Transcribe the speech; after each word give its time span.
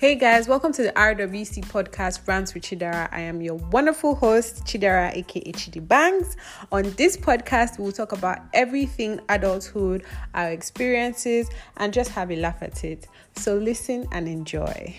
Hey 0.00 0.14
guys, 0.14 0.48
welcome 0.48 0.72
to 0.72 0.82
the 0.82 0.92
RWC 0.92 1.66
podcast 1.66 2.26
Rants 2.26 2.54
with 2.54 2.62
Chidera. 2.62 3.06
I 3.12 3.20
am 3.20 3.42
your 3.42 3.56
wonderful 3.56 4.14
host, 4.14 4.64
Chidera 4.64 5.14
aka 5.14 5.52
Chidi 5.52 5.86
Bangs. 5.86 6.38
On 6.72 6.84
this 6.92 7.18
podcast, 7.18 7.78
we'll 7.78 7.92
talk 7.92 8.12
about 8.12 8.38
everything 8.54 9.20
adulthood, 9.28 10.04
our 10.32 10.48
experiences, 10.52 11.50
and 11.76 11.92
just 11.92 12.12
have 12.12 12.30
a 12.30 12.36
laugh 12.36 12.62
at 12.62 12.82
it. 12.82 13.08
So 13.36 13.56
listen 13.56 14.06
and 14.10 14.26
enjoy. 14.26 14.98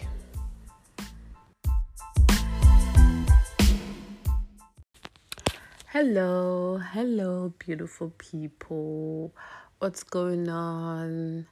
Hello, 5.87 6.77
hello, 6.77 7.55
beautiful 7.57 8.13
people. 8.19 9.33
What's 9.79 10.03
going 10.03 10.47
on? 10.47 11.47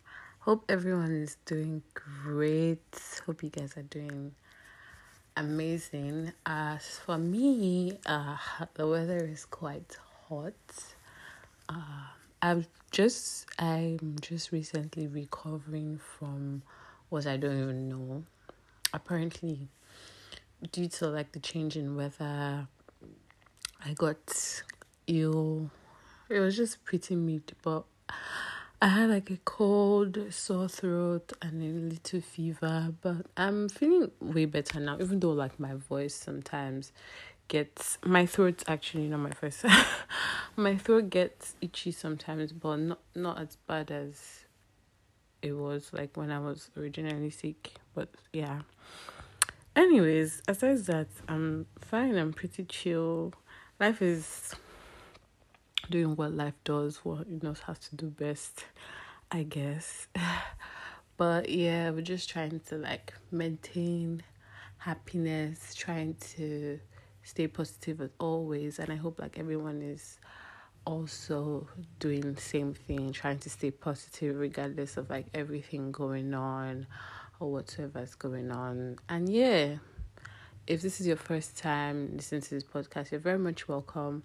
Hope 0.49 0.66
everyone 0.67 1.12
is 1.12 1.38
doing 1.45 1.84
great. 1.94 2.81
Hope 3.27 3.44
you 3.44 3.52
guys 3.52 3.77
are 3.77 3.84
doing 3.84 4.34
amazing. 5.38 6.34
As 6.44 6.98
for 7.05 7.20
me, 7.20 7.99
uh, 8.07 8.35
the 8.73 8.88
weather 8.88 9.20
is 9.20 9.45
quite 9.45 9.95
hot. 10.27 10.55
Uh, 11.70 12.07
I've 12.41 12.67
just 12.90 13.45
I'm 13.59 14.16
just 14.21 14.52
recently 14.52 15.05
recovering 15.05 15.99
from 15.99 16.63
what 17.09 17.27
I 17.27 17.38
don't 17.38 17.62
even 17.62 17.88
know. 17.88 18.23
Apparently, 18.91 19.68
due 20.71 20.88
to 20.88 21.09
like 21.09 21.31
the 21.31 21.40
change 21.41 21.77
in 21.77 21.95
weather, 21.95 22.68
I 23.85 23.93
got 23.93 24.63
ill. 25.05 25.70
It 26.27 26.40
was 26.40 26.57
just 26.57 26.84
pretty 26.85 27.16
mid, 27.16 27.55
but 27.62 27.84
I 28.82 28.88
had 28.88 29.10
like 29.10 29.30
a 29.30 29.38
cold, 29.44 30.18
sore 30.30 30.70
throat, 30.70 31.34
and 31.41 31.62
a 31.62 31.94
little 31.94 32.22
fever, 32.22 32.94
but 33.02 33.26
I'm 33.36 33.68
feeling 33.68 34.12
way 34.21 34.46
better 34.46 34.80
now. 34.80 34.98
Even 35.02 35.20
though 35.20 35.32
like 35.32 35.60
my 35.60 35.74
voice 35.74 36.16
sometimes 36.16 36.94
gets 37.49 37.98
my 38.05 38.26
throat 38.26 38.63
actually 38.68 39.08
not 39.08 39.20
my 39.20 39.32
voice, 39.32 39.66
my 40.55 40.77
throat 40.77 41.10
gets 41.10 41.55
itchy 41.60 41.91
sometimes, 41.91 42.54
but 42.54 42.77
not 42.77 42.99
not 43.16 43.41
as 43.41 43.58
bad 43.68 43.91
as 43.91 44.46
it 45.41 45.52
was 45.52 45.91
like 45.91 46.16
when 46.16 46.32
I 46.32 46.40
was 46.40 46.71
originally 46.77 47.32
sick. 47.32 47.74
But 47.93 48.08
yeah. 48.32 48.62
Anyways, 49.76 50.41
aside 50.48 50.77
that, 50.86 51.08
I'm 51.27 51.66
fine. 51.80 52.16
I'm 52.16 52.32
pretty 52.32 52.64
chill. 52.64 53.34
Life 53.77 54.02
is 54.02 54.55
doing 55.90 56.15
what 56.15 56.34
life 56.34 56.54
does, 56.63 56.98
what 56.98 57.21
it 57.21 57.43
knows 57.43 57.62
how 57.62 57.73
to 57.73 57.95
do 57.95 58.07
best, 58.07 58.65
I 59.32 59.43
guess. 59.43 60.07
but 61.18 61.49
yeah, 61.49 61.90
we're 61.90 62.01
just 62.01 62.29
trying 62.29 62.59
to 62.68 62.76
like 62.77 63.13
maintain 63.31 64.23
happiness, 64.78 65.73
trying 65.75 66.16
to 66.35 66.79
stay 67.23 67.47
positive 67.47 68.01
as 68.01 68.09
always, 68.19 68.79
and 68.79 68.91
I 68.91 68.96
hope 68.96 69.19
like 69.19 69.38
everyone 69.38 69.81
is 69.81 70.19
also 70.85 71.68
doing 72.00 72.34
the 72.34 72.41
same 72.41 72.74
thing, 72.74 73.12
trying 73.12 73.40
to 73.40 73.50
stay 73.50 73.72
positive 73.72 74.38
regardless 74.38 74.97
of 74.97 75.09
like 75.09 75.28
everything 75.34 75.91
going 75.91 76.34
on 76.34 76.88
or 77.40 77.51
whatever 77.51 78.00
is 78.00 78.16
going 78.16 78.51
on. 78.51 78.97
And 79.07 79.29
yeah, 79.29 79.75
if 80.68 80.81
this 80.81 81.01
is 81.01 81.07
your 81.07 81.18
first 81.18 81.57
time 81.57 82.12
listening 82.16 82.41
to 82.41 82.50
this 82.51 82.63
podcast, 82.63 83.12
you're 83.12 83.19
very 83.19 83.40
much 83.40 83.68
welcome 83.68 84.24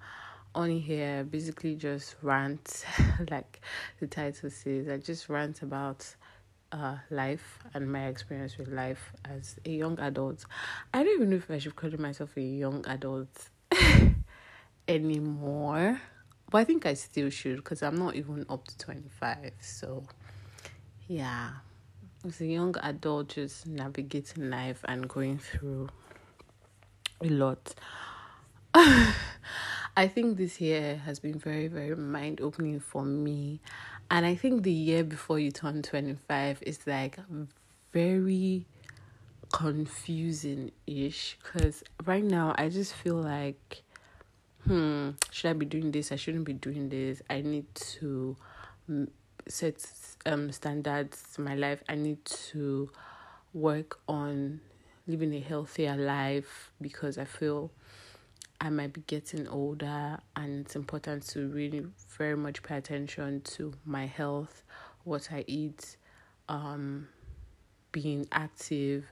on 0.55 0.71
here 0.71 1.25
basically 1.25 1.75
just 1.75 2.17
rant 2.23 2.85
like 3.31 3.61
the 4.01 4.07
title 4.07 4.51
says 4.51 4.89
i 4.89 4.97
just 4.97 5.29
rant 5.29 5.63
about 5.63 6.15
uh 6.73 6.97
life 7.11 7.59
and 7.75 7.91
my 7.91 8.07
experience 8.07 8.57
with 8.59 8.69
life 8.69 9.13
as 9.25 9.57
a 9.65 9.71
young 9.71 9.99
adult. 10.01 10.45
I 10.93 11.03
don't 11.03 11.15
even 11.15 11.31
know 11.31 11.37
if 11.37 11.51
i 11.51 11.59
should 11.59 11.77
call 11.77 11.91
myself 11.99 12.37
a 12.37 12.41
young 12.41 12.85
adult 12.87 13.51
anymore 14.89 16.01
but 16.51 16.59
i 16.59 16.65
think 16.65 16.85
i 16.87 16.95
still 16.95 17.31
should 17.31 17.57
because 17.57 17.83
i'm 17.83 17.97
not 17.97 18.15
even 18.15 18.45
up 18.49 18.67
to 18.67 18.79
25 18.79 19.53
so 19.61 20.05
yeah. 21.09 21.51
As 22.27 22.41
a 22.41 22.47
young 22.47 22.75
adult 22.83 23.29
just 23.29 23.67
navigating 23.67 24.49
life 24.49 24.83
and 24.89 25.07
going 25.07 25.39
through 25.39 25.89
a 27.21 27.29
lot 27.29 27.75
I 29.97 30.09
think 30.09 30.39
this 30.39 30.61
year 30.61 30.97
has 31.05 31.21
been 31.21 31.39
very, 31.39 31.69
very 31.69 31.95
mind 31.95 32.41
opening 32.41 32.81
for 32.81 33.05
me. 33.05 33.61
And 34.11 34.27
I 34.27 34.35
think 34.35 34.65
the 34.65 34.73
year 34.73 35.05
before 35.05 35.39
you 35.39 35.53
turn 35.53 35.83
25 35.83 36.63
is 36.63 36.81
like 36.85 37.17
very 37.93 38.67
confusing 39.53 40.73
ish. 40.89 41.39
Because 41.41 41.85
right 42.05 42.25
now, 42.25 42.57
I 42.59 42.71
just 42.71 42.93
feel 42.93 43.15
like, 43.15 43.83
hmm, 44.65 45.11
should 45.31 45.51
I 45.51 45.53
be 45.53 45.67
doing 45.67 45.93
this? 45.93 46.11
I 46.11 46.17
shouldn't 46.17 46.45
be 46.45 46.55
doing 46.55 46.89
this. 46.89 47.23
I 47.31 47.43
need 47.43 47.73
to 47.75 48.37
set 49.47 49.77
um 50.27 50.51
standards 50.51 51.23
in 51.39 51.45
my 51.45 51.55
life. 51.55 51.85
I 51.89 51.95
need 51.95 52.25
to 52.25 52.91
work 53.53 54.01
on 54.09 54.61
living 55.07 55.33
a 55.35 55.41
healthier 55.41 55.95
life 55.95 56.73
because 56.81 57.17
I 57.17 57.27
feel 57.27 57.71
I 58.65 58.71
might 58.71 58.95
be 58.95 59.03
getting 59.07 59.47
older, 59.47 60.19
and 60.37 60.61
it's 60.61 60.75
important 60.75 61.25
to 61.29 61.49
really 61.49 61.85
very 62.17 62.35
much 62.35 62.63
pay 62.63 62.79
attention 62.79 63.43
to 63.43 63.75
my 63.85 64.07
health, 64.07 64.63
what 65.05 65.29
I 65.31 65.45
eat, 65.47 65.99
um, 66.49 67.09
being 67.93 68.27
active. 68.33 69.05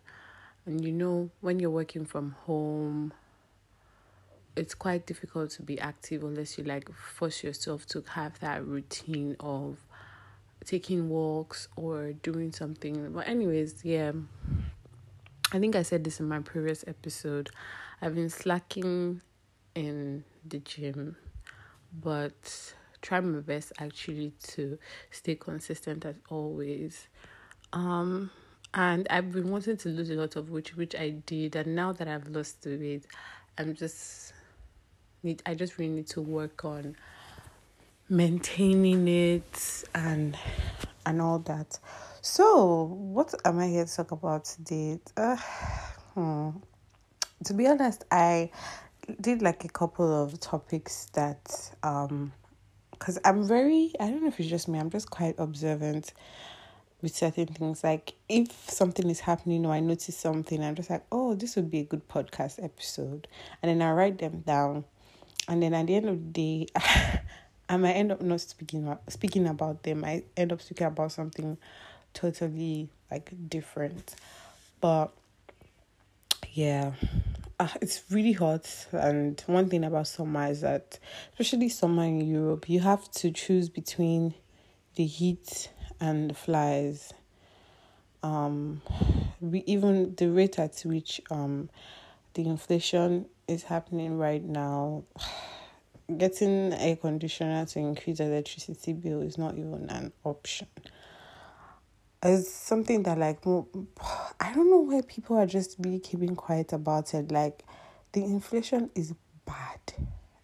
And 0.65 0.83
you 0.83 0.91
know, 0.91 1.29
when 1.43 1.61
you're 1.61 1.69
working 1.69 2.07
from 2.07 2.31
home, 2.47 3.13
it's 4.57 4.75
quite 4.75 5.05
difficult 5.05 5.51
to 5.51 5.63
be 5.63 5.79
active 5.79 6.25
unless 6.25 6.57
you 6.57 6.65
like 6.65 6.91
force 6.91 7.45
yourself 7.45 7.85
to 7.89 8.03
have 8.13 8.41
that 8.41 8.65
routine 8.67 9.37
of 9.39 9.77
taking 10.65 11.11
walks 11.11 11.69
or 11.77 12.15
doing 12.15 12.53
something. 12.53 13.13
But, 13.13 13.29
anyways, 13.29 13.85
yeah, 13.85 14.13
I 15.53 15.59
think 15.59 15.77
I 15.77 15.83
said 15.83 16.05
this 16.05 16.21
in 16.21 16.27
my 16.27 16.39
previous 16.39 16.85
episode. 16.87 17.51
I've 18.01 18.15
been 18.15 18.31
slacking 18.31 19.21
in 19.75 20.25
the 20.47 20.59
gym, 20.59 21.17
but 22.03 22.75
try 23.01 23.21
my 23.21 23.41
best 23.41 23.73
actually 23.79 24.33
to 24.43 24.79
stay 25.11 25.35
consistent 25.35 26.05
as 26.05 26.17
always. 26.29 27.09
Um, 27.73 28.31
and 28.75 29.07
I've 29.11 29.33
been 29.33 29.51
wanting 29.51 29.77
to 29.79 29.89
lose 29.89 30.11
a 30.11 30.15
lot 30.15 30.37
of 30.37 30.51
weight, 30.51 30.77
which 30.77 30.95
I 30.95 31.11
did, 31.11 31.57
and 31.57 31.75
now 31.75 31.93
that 31.93 32.09
I've 32.09 32.29
lost 32.29 32.63
the 32.63 32.77
weight, 32.77 33.07
I'm 33.59 33.75
just 33.75 34.33
need. 35.23 35.43
I 35.45 35.55
just 35.55 35.79
really 35.79 35.93
need 35.93 36.07
to 36.09 36.23
work 36.23 36.65
on 36.65 36.97
maintaining 38.09 39.09
it 39.09 39.85
and 39.95 40.37
and 41.05 41.21
all 41.21 41.39
that. 41.41 41.79
So, 42.21 42.85
what 42.85 43.35
am 43.45 43.59
I 43.59 43.69
here 43.69 43.85
to 43.85 43.97
talk 43.97 44.13
about 44.13 44.45
today? 44.45 45.01
Uh, 45.17 45.37
hmm. 46.15 46.51
To 47.45 47.55
be 47.55 47.67
honest, 47.67 48.05
I 48.11 48.51
did 49.21 49.43
like 49.43 49.65
a 49.65 49.69
couple 49.69 50.23
of 50.23 50.39
topics 50.41 51.07
that 51.15 51.73
um 51.83 52.33
because 52.93 53.19
I'm 53.25 53.47
very 53.47 53.93
I 53.99 54.09
don't 54.09 54.23
know 54.23 54.29
if 54.29 54.39
it's 54.39 54.49
just 54.49 54.69
me, 54.69 54.79
I'm 54.79 54.91
just 54.91 55.11
quite 55.11 55.35
observant 55.39 56.13
with 57.01 57.15
certain 57.15 57.47
things. 57.47 57.83
Like 57.83 58.15
if 58.29 58.53
something 58.71 59.11
is 59.11 59.21
happening 59.21 59.67
or 59.67 59.73
I 59.73 59.81
notice 59.81 60.17
something, 60.17 60.63
I'm 60.63 60.77
just 60.77 60.89
like, 60.89 61.05
oh, 61.11 61.35
this 61.35 61.57
would 61.57 61.71
be 61.71 61.81
a 61.81 61.85
good 61.85 62.09
podcast 62.09 62.63
episode. 62.63 63.27
And 63.61 63.69
then 63.69 63.87
I 63.87 63.93
write 63.93 64.19
them 64.19 64.45
down. 64.47 64.85
And 65.49 65.61
then 65.63 65.75
at 65.75 65.89
the 65.89 65.97
end 65.97 66.09
of 66.09 66.33
the 66.33 66.67
day, 66.67 66.67
I 67.69 67.77
might 67.77 67.95
end 67.95 68.13
up 68.13 68.23
not 68.23 68.41
speaking 68.41 68.97
speaking 69.09 69.49
about 69.49 69.83
them. 69.83 70.05
I 70.05 70.23
end 70.37 70.53
up 70.53 70.63
speaking 70.63 70.87
about 70.87 71.11
something 71.11 71.59
totally 72.15 72.89
like 73.11 73.33
different. 73.49 74.15
But 74.81 75.13
yeah 76.53 76.93
uh, 77.63 77.69
it's 77.81 78.03
really 78.11 78.33
hot. 78.33 78.89
And 78.91 79.41
one 79.47 79.69
thing 79.69 79.85
about 79.85 80.09
summer 80.09 80.49
is 80.49 80.63
that 80.63 80.99
especially 81.33 81.69
summer 81.69 82.05
in 82.05 82.21
europe 82.21 82.69
you 82.69 82.81
have 82.81 83.09
to 83.13 83.31
choose 83.31 83.69
between 83.69 84.35
the 84.97 85.07
heat 85.07 85.71
and 86.01 86.31
the 86.31 86.35
flies. 86.35 87.13
Um 88.23 88.83
we 89.41 89.61
even 89.67 90.15
the 90.17 90.29
rate 90.29 90.59
at 90.59 90.81
which 90.85 91.21
um 91.31 91.71
the 92.35 92.47
inflation 92.47 93.27
is 93.47 93.63
happening 93.63 94.19
right 94.19 94.43
now 94.43 95.05
getting 96.19 96.73
a 96.73 96.97
conditioner 97.01 97.65
to 97.67 97.79
increase 97.79 98.19
the 98.19 98.25
electricity 98.25 98.93
bill 98.93 99.23
is 99.23 99.39
not 99.39 99.57
even 99.57 99.89
an 99.89 100.13
option 100.25 100.67
it's 102.23 102.51
something 102.51 103.03
that 103.05 103.19
like 103.19 103.45
I 104.41 104.53
don't 104.55 104.71
know 104.71 104.79
why 104.79 105.03
people 105.03 105.37
are 105.37 105.47
just 105.47 105.77
really 105.79 105.99
keeping 105.99 106.37
quiet 106.37 106.73
about 106.73 107.15
it. 107.15 107.33
Like 107.33 107.65
the 108.13 108.23
inflation 108.25 108.91
is 108.95 109.15
bad. 109.45 109.79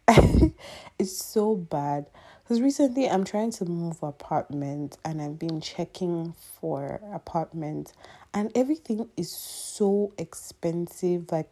it's 0.99 1.17
so 1.17 1.55
bad. 1.55 2.07
Because 2.43 2.63
recently 2.63 3.09
I'm 3.09 3.25
trying 3.25 3.51
to 3.53 3.67
move 3.67 4.03
apartment 4.03 4.97
and 5.05 5.21
I've 5.21 5.39
been 5.39 5.61
checking 5.61 6.35
for 6.61 7.01
apartment 7.13 7.93
and 8.33 8.51
everything 8.55 9.09
is 9.17 9.31
so 9.31 10.13
expensive. 10.17 11.31
Like, 11.31 11.51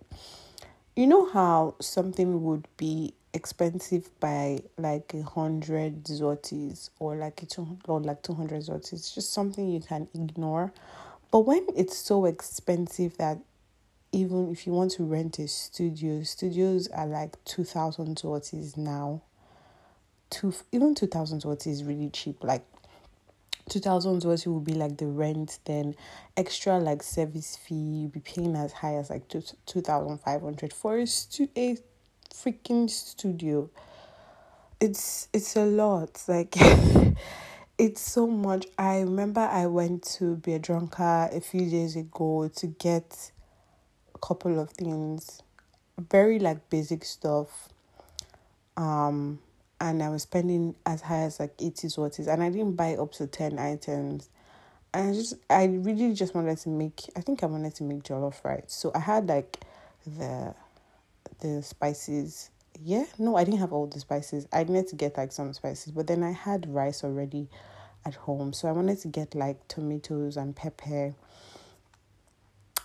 you 0.95 1.07
know 1.07 1.29
how 1.31 1.75
something 1.81 2.43
would 2.45 2.67
be 2.79 3.13
expensive 3.37 4.11
by 4.19 4.61
like 4.77 5.15
a 5.15 5.23
hundred 5.23 6.05
zlotys 6.05 6.91
or 6.99 7.15
like 7.17 7.47
two 7.49 7.79
or 7.87 8.01
like 8.01 8.23
two 8.23 8.35
hundred 8.35 8.63
zlotys. 8.63 8.95
It's 8.95 9.15
just 9.15 9.33
something 9.33 9.69
you 9.69 9.81
can 9.81 10.09
ignore. 10.15 10.73
But 11.31 11.41
when 11.41 11.67
it's 11.77 11.97
so 11.97 12.25
expensive 12.25 13.17
that 13.19 13.39
even 14.13 14.51
if 14.51 14.67
you 14.67 14.73
want 14.73 14.93
to 14.93 15.05
rent 15.05 15.39
a 15.39 15.47
studio, 15.47 16.23
studios 16.23 16.89
are 16.89 17.07
like 17.07 17.37
two 17.45 17.65
thousand 17.65 18.17
zlotys 18.17 18.77
now 18.77 19.23
two 20.31 20.53
even 20.73 20.95
two 20.95 21.07
thousand 21.07 21.43
zloty 21.43 21.69
is 21.69 21.85
really 21.85 22.11
cheap. 22.11 22.43
Like 22.43 22.65
two 23.69 23.81
thousand 23.81 24.23
zloty 24.23 24.47
would 24.49 24.65
be 24.65 24.75
like 24.75 24.97
the 24.97 25.07
rent, 25.07 25.59
then 25.65 25.95
extra 26.37 26.79
like 26.79 27.03
service 27.03 27.57
fee 27.57 27.75
you 27.75 28.09
be 28.09 28.21
paying 28.21 28.57
as 28.57 28.73
high 28.73 28.95
as 28.95 29.11
like 29.11 29.29
two 29.29 29.43
two 29.67 29.81
thousand 29.81 30.19
five 30.19 30.43
hundred 30.43 30.73
for 30.73 30.99
a 30.99 31.07
stu 31.07 31.49
a 31.57 31.77
freaking 32.45 32.89
studio. 32.91 33.71
It's 34.81 35.29
it's 35.33 35.57
a 35.57 35.65
lot. 35.65 36.23
Like 36.29 36.55
it's 37.79 38.01
so 38.01 38.27
much. 38.27 38.67
I 38.79 39.01
remember 39.01 39.41
I 39.41 39.67
went 39.67 40.03
to 40.19 40.37
Biedronka 40.37 41.35
a 41.35 41.41
few 41.41 41.69
days 41.71 41.97
ago 41.97 42.51
to 42.57 42.67
get 42.67 43.33
a 44.15 44.19
couple 44.19 44.59
of 44.59 44.71
things. 44.71 45.43
Very 45.99 46.39
like 46.39 46.69
basic 46.69 47.05
stuff. 47.05 47.71
Um 48.77 49.41
and 49.81 50.03
I 50.03 50.09
was 50.09 50.23
spending 50.23 50.75
as 50.87 51.03
high 51.03 51.23
as 51.23 51.39
like 51.39 51.55
80 51.59 51.89
zlotys 51.89 52.29
and 52.29 52.43
I 52.43 52.51
didn't 52.51 52.73
buy 52.73 52.97
up 52.97 53.13
to 53.13 53.27
10 53.27 53.59
items. 53.59 54.29
And 54.95 55.11
I 55.11 55.13
just, 55.13 55.35
I 55.51 55.65
really 55.65 56.15
just 56.15 56.35
wanted 56.35 56.57
to 56.59 56.71
make, 56.71 57.03
I 57.15 57.21
think 57.21 57.43
I 57.43 57.47
wanted 57.47 57.75
to 57.77 57.85
make 57.85 58.03
jollof 58.03 58.43
rice. 58.43 58.65
So 58.69 58.91
I 58.95 59.01
had 59.01 59.29
like 59.29 59.61
the, 60.07 60.55
the 61.41 61.63
spices. 61.63 62.51
Yeah, 62.83 63.05
no, 63.19 63.37
I 63.37 63.45
didn't 63.45 63.61
have 63.61 63.73
all 63.73 63.87
the 63.87 64.01
spices. 64.01 64.47
I 64.53 64.65
needed 64.65 64.89
to 64.89 64.97
get 64.97 65.17
like 65.17 65.33
some 65.33 65.53
spices, 65.53 65.93
but 65.93 66.07
then 66.07 66.23
I 66.23 66.33
had 66.33 66.73
rice 66.73 67.05
already 67.05 67.49
at 68.05 68.15
home. 68.15 68.53
So 68.53 68.69
I 68.69 68.73
wanted 68.73 69.01
to 69.01 69.09
get 69.09 69.35
like 69.35 69.67
tomatoes 69.69 70.37
and 70.37 70.55
pepper. 70.55 71.15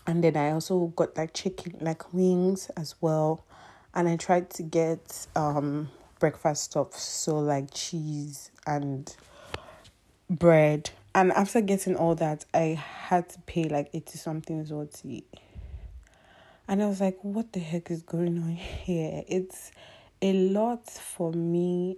And 0.08 0.24
then 0.24 0.36
I 0.36 0.52
also 0.52 0.88
got 0.88 1.16
like 1.18 1.34
chicken, 1.34 1.78
like 1.80 2.14
wings 2.14 2.70
as 2.76 2.96
well. 3.02 3.46
And 3.94 4.08
I 4.08 4.16
tried 4.16 4.50
to 4.52 4.64
get 4.64 5.28
um 5.36 5.90
breakfast 6.20 6.64
stuff, 6.64 6.96
so 6.96 7.40
like 7.40 7.74
cheese 7.74 8.52
and 8.66 9.14
bread. 10.30 10.92
And 11.14 11.32
after 11.34 11.60
getting 11.60 11.98
all 11.98 12.16
that, 12.16 12.46
I 12.54 12.82
had 13.10 13.28
to 13.30 13.40
pay 13.42 13.66
like 13.66 13.90
80 13.94 14.18
something 14.18 14.66
zloty. 14.66 15.24
And 16.68 16.82
I 16.82 16.88
was 16.88 17.02
like, 17.02 17.18
what 17.22 17.54
the 17.54 17.60
heck 17.60 17.92
is 17.92 18.02
going 18.02 18.38
on 18.38 18.52
here? 18.52 19.24
It's 19.28 19.72
a 20.22 20.34
lot 20.34 20.90
for 20.90 21.32
me. 21.32 21.98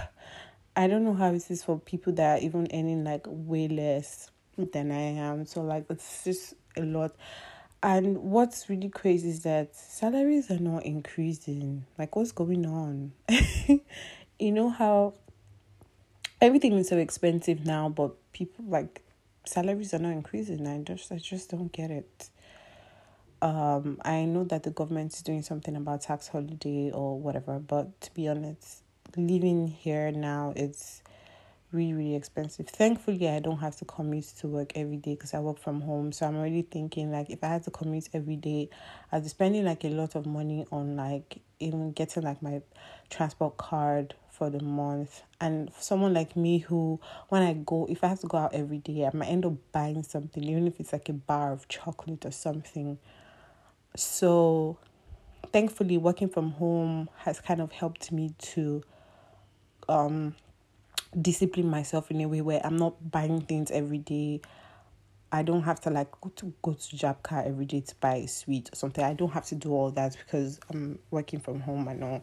I 0.76 0.86
don't 0.86 1.04
know 1.04 1.14
how 1.14 1.32
it 1.32 1.50
is 1.50 1.64
for 1.64 1.78
people 1.78 2.12
that 2.14 2.38
are 2.38 2.42
even 2.42 2.68
earning 2.72 3.04
like 3.04 3.24
way 3.26 3.68
less 3.68 4.30
than 4.56 4.90
I 4.90 5.00
am. 5.20 5.46
So 5.46 5.62
like 5.62 5.86
it's 5.90 6.24
just 6.24 6.54
a 6.76 6.82
lot. 6.82 7.14
And 7.82 8.18
what's 8.18 8.68
really 8.68 8.90
crazy 8.90 9.30
is 9.30 9.42
that 9.44 9.74
salaries 9.74 10.50
are 10.50 10.58
not 10.58 10.84
increasing. 10.84 11.86
Like, 11.98 12.14
what's 12.14 12.32
going 12.32 12.66
on? 12.66 13.12
you 14.38 14.52
know 14.52 14.68
how 14.68 15.14
everything 16.42 16.74
is 16.74 16.88
so 16.88 16.98
expensive 16.98 17.64
now, 17.64 17.88
but 17.88 18.16
people 18.32 18.66
like 18.66 19.02
salaries 19.46 19.94
are 19.94 19.98
not 19.98 20.12
increasing. 20.12 20.66
I 20.66 20.78
just, 20.78 21.10
I 21.10 21.16
just 21.16 21.50
don't 21.50 21.72
get 21.72 21.90
it. 21.90 22.28
Um, 23.42 23.98
I 24.04 24.24
know 24.26 24.44
that 24.44 24.64
the 24.64 24.70
government 24.70 25.14
is 25.14 25.22
doing 25.22 25.42
something 25.42 25.74
about 25.74 26.02
tax 26.02 26.28
holiday 26.28 26.90
or 26.92 27.18
whatever, 27.18 27.58
but 27.58 27.98
to 28.02 28.12
be 28.14 28.28
honest, 28.28 28.82
living 29.16 29.66
here 29.66 30.12
now, 30.12 30.52
it's 30.56 31.02
really 31.72 31.92
really 31.94 32.16
expensive. 32.16 32.68
Thankfully 32.68 33.28
i 33.28 33.38
don't 33.38 33.58
have 33.58 33.76
to 33.76 33.84
commute 33.84 34.24
to 34.40 34.48
work 34.48 34.72
every 34.74 34.96
day 34.96 35.14
because 35.14 35.34
i 35.34 35.38
work 35.38 35.58
from 35.58 35.80
home. 35.80 36.10
So 36.12 36.26
i'm 36.26 36.36
already 36.36 36.62
thinking 36.62 37.12
like 37.12 37.30
if 37.30 37.44
i 37.44 37.48
had 37.48 37.62
to 37.64 37.70
commute 37.70 38.08
every 38.12 38.36
day 38.36 38.68
i'd 39.12 39.22
be 39.22 39.28
spending 39.28 39.64
like 39.64 39.84
a 39.84 39.88
lot 39.88 40.16
of 40.16 40.26
money 40.26 40.66
on 40.72 40.96
like 40.96 41.38
even 41.60 41.92
getting 41.92 42.24
like 42.24 42.42
my 42.42 42.60
transport 43.08 43.56
card 43.56 44.14
for 44.30 44.50
the 44.50 44.60
month. 44.62 45.22
And 45.40 45.70
someone 45.78 46.12
like 46.12 46.34
me 46.36 46.58
who 46.58 47.00
when 47.28 47.42
i 47.42 47.52
go 47.54 47.86
if 47.88 48.02
i 48.02 48.08
have 48.08 48.20
to 48.20 48.26
go 48.26 48.38
out 48.38 48.54
every 48.54 48.78
day 48.78 49.06
i 49.06 49.16
might 49.16 49.26
end 49.28 49.46
up 49.46 49.54
buying 49.72 50.02
something 50.02 50.42
even 50.42 50.66
if 50.66 50.80
it's 50.80 50.92
like 50.92 51.08
a 51.08 51.12
bar 51.12 51.52
of 51.52 51.68
chocolate 51.68 52.26
or 52.26 52.32
something 52.32 52.98
so 53.96 54.76
thankfully 55.52 55.98
working 55.98 56.28
from 56.28 56.52
home 56.52 57.08
has 57.18 57.40
kind 57.40 57.60
of 57.60 57.72
helped 57.72 58.12
me 58.12 58.34
to 58.38 58.82
um 59.88 60.34
discipline 61.20 61.68
myself 61.68 62.10
in 62.10 62.20
a 62.20 62.26
way 62.26 62.40
where 62.40 62.60
I'm 62.64 62.76
not 62.76 63.10
buying 63.10 63.40
things 63.40 63.70
every 63.70 63.98
day. 63.98 64.40
I 65.32 65.42
don't 65.42 65.62
have 65.62 65.80
to 65.82 65.90
like 65.90 66.10
go 66.20 66.30
to 66.36 66.52
go 66.62 66.72
to 66.72 66.96
Żabka 66.96 67.46
every 67.46 67.64
day 67.64 67.80
to 67.80 67.94
buy 68.00 68.16
a 68.16 68.28
sweet 68.28 68.68
or 68.72 68.76
something. 68.76 69.04
I 69.04 69.14
don't 69.14 69.30
have 69.30 69.46
to 69.46 69.54
do 69.54 69.72
all 69.72 69.90
that 69.92 70.16
because 70.16 70.58
I'm 70.70 70.98
working 71.10 71.38
from 71.38 71.60
home 71.60 71.88
I 71.88 71.94
know. 71.94 72.22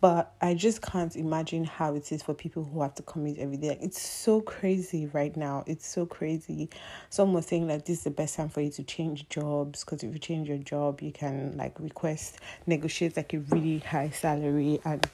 But 0.00 0.34
I 0.40 0.54
just 0.54 0.82
can't 0.82 1.16
imagine 1.16 1.64
how 1.64 1.94
it 1.94 2.12
is 2.12 2.22
for 2.22 2.34
people 2.34 2.62
who 2.62 2.82
have 2.82 2.94
to 2.96 3.02
commute 3.02 3.38
every 3.38 3.56
day. 3.56 3.76
it's 3.80 4.00
so 4.00 4.40
crazy 4.40 5.06
right 5.06 5.34
now. 5.36 5.64
It's 5.66 5.86
so 5.86 6.06
crazy. 6.06 6.68
Some 7.10 7.32
were 7.32 7.42
saying 7.42 7.66
that 7.68 7.86
this 7.86 7.98
is 7.98 8.04
the 8.04 8.10
best 8.10 8.36
time 8.36 8.50
for 8.50 8.60
you 8.60 8.70
to 8.72 8.82
change 8.84 9.28
jobs 9.30 9.82
because 9.82 10.02
if 10.04 10.12
you 10.12 10.18
change 10.18 10.48
your 10.48 10.58
job, 10.58 11.00
you 11.00 11.12
can 11.12 11.56
like 11.56 11.80
request 11.80 12.38
negotiate 12.66 13.16
like 13.16 13.32
a 13.32 13.38
really 13.38 13.78
high 13.78 14.10
salary 14.10 14.80
and 14.84 15.08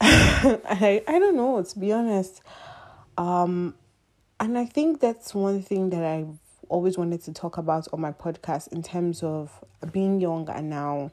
I 0.00 1.02
I 1.06 1.18
don't 1.18 1.36
know 1.36 1.62
to 1.62 1.78
be 1.78 1.92
honest. 1.92 2.42
Um, 3.18 3.74
and 4.40 4.56
I 4.56 4.64
think 4.64 5.00
that's 5.00 5.34
one 5.34 5.62
thing 5.62 5.90
that 5.90 6.02
I've 6.02 6.38
always 6.70 6.96
wanted 6.96 7.20
to 7.22 7.32
talk 7.32 7.58
about 7.58 7.86
on 7.92 8.00
my 8.00 8.12
podcast 8.12 8.72
in 8.72 8.82
terms 8.82 9.22
of 9.22 9.52
being 9.92 10.18
young 10.18 10.48
and 10.48 10.70
now 10.70 11.10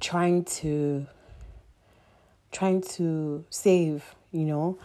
trying 0.00 0.44
to 0.44 1.06
trying 2.52 2.80
to 2.80 3.44
save, 3.50 4.14
you 4.30 4.44
know. 4.44 4.78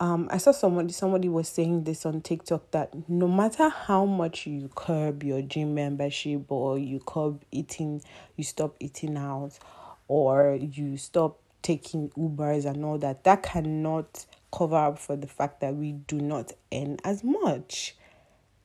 Um, 0.00 0.26
I 0.32 0.38
saw 0.38 0.50
somebody 0.50 0.92
somebody 0.92 1.28
was 1.28 1.48
saying 1.48 1.84
this 1.84 2.04
on 2.04 2.20
TikTok 2.22 2.72
that 2.72 3.08
no 3.08 3.28
matter 3.28 3.68
how 3.68 4.04
much 4.04 4.44
you 4.48 4.68
curb 4.74 5.22
your 5.22 5.42
gym 5.42 5.74
membership 5.74 6.50
or 6.50 6.76
you 6.76 6.98
curb 7.06 7.44
eating, 7.52 8.02
you 8.36 8.42
stop 8.42 8.74
eating 8.80 9.16
out, 9.16 9.52
or 10.08 10.56
you 10.60 10.96
stop 10.96 11.38
taking 11.62 12.10
Ubers 12.10 12.64
and 12.64 12.84
all 12.84 12.98
that, 12.98 13.24
that 13.24 13.42
cannot 13.42 14.26
cover 14.52 14.76
up 14.76 14.98
for 14.98 15.16
the 15.16 15.26
fact 15.26 15.60
that 15.60 15.74
we 15.74 15.92
do 15.92 16.20
not 16.20 16.52
earn 16.72 16.98
as 17.04 17.24
much. 17.24 17.96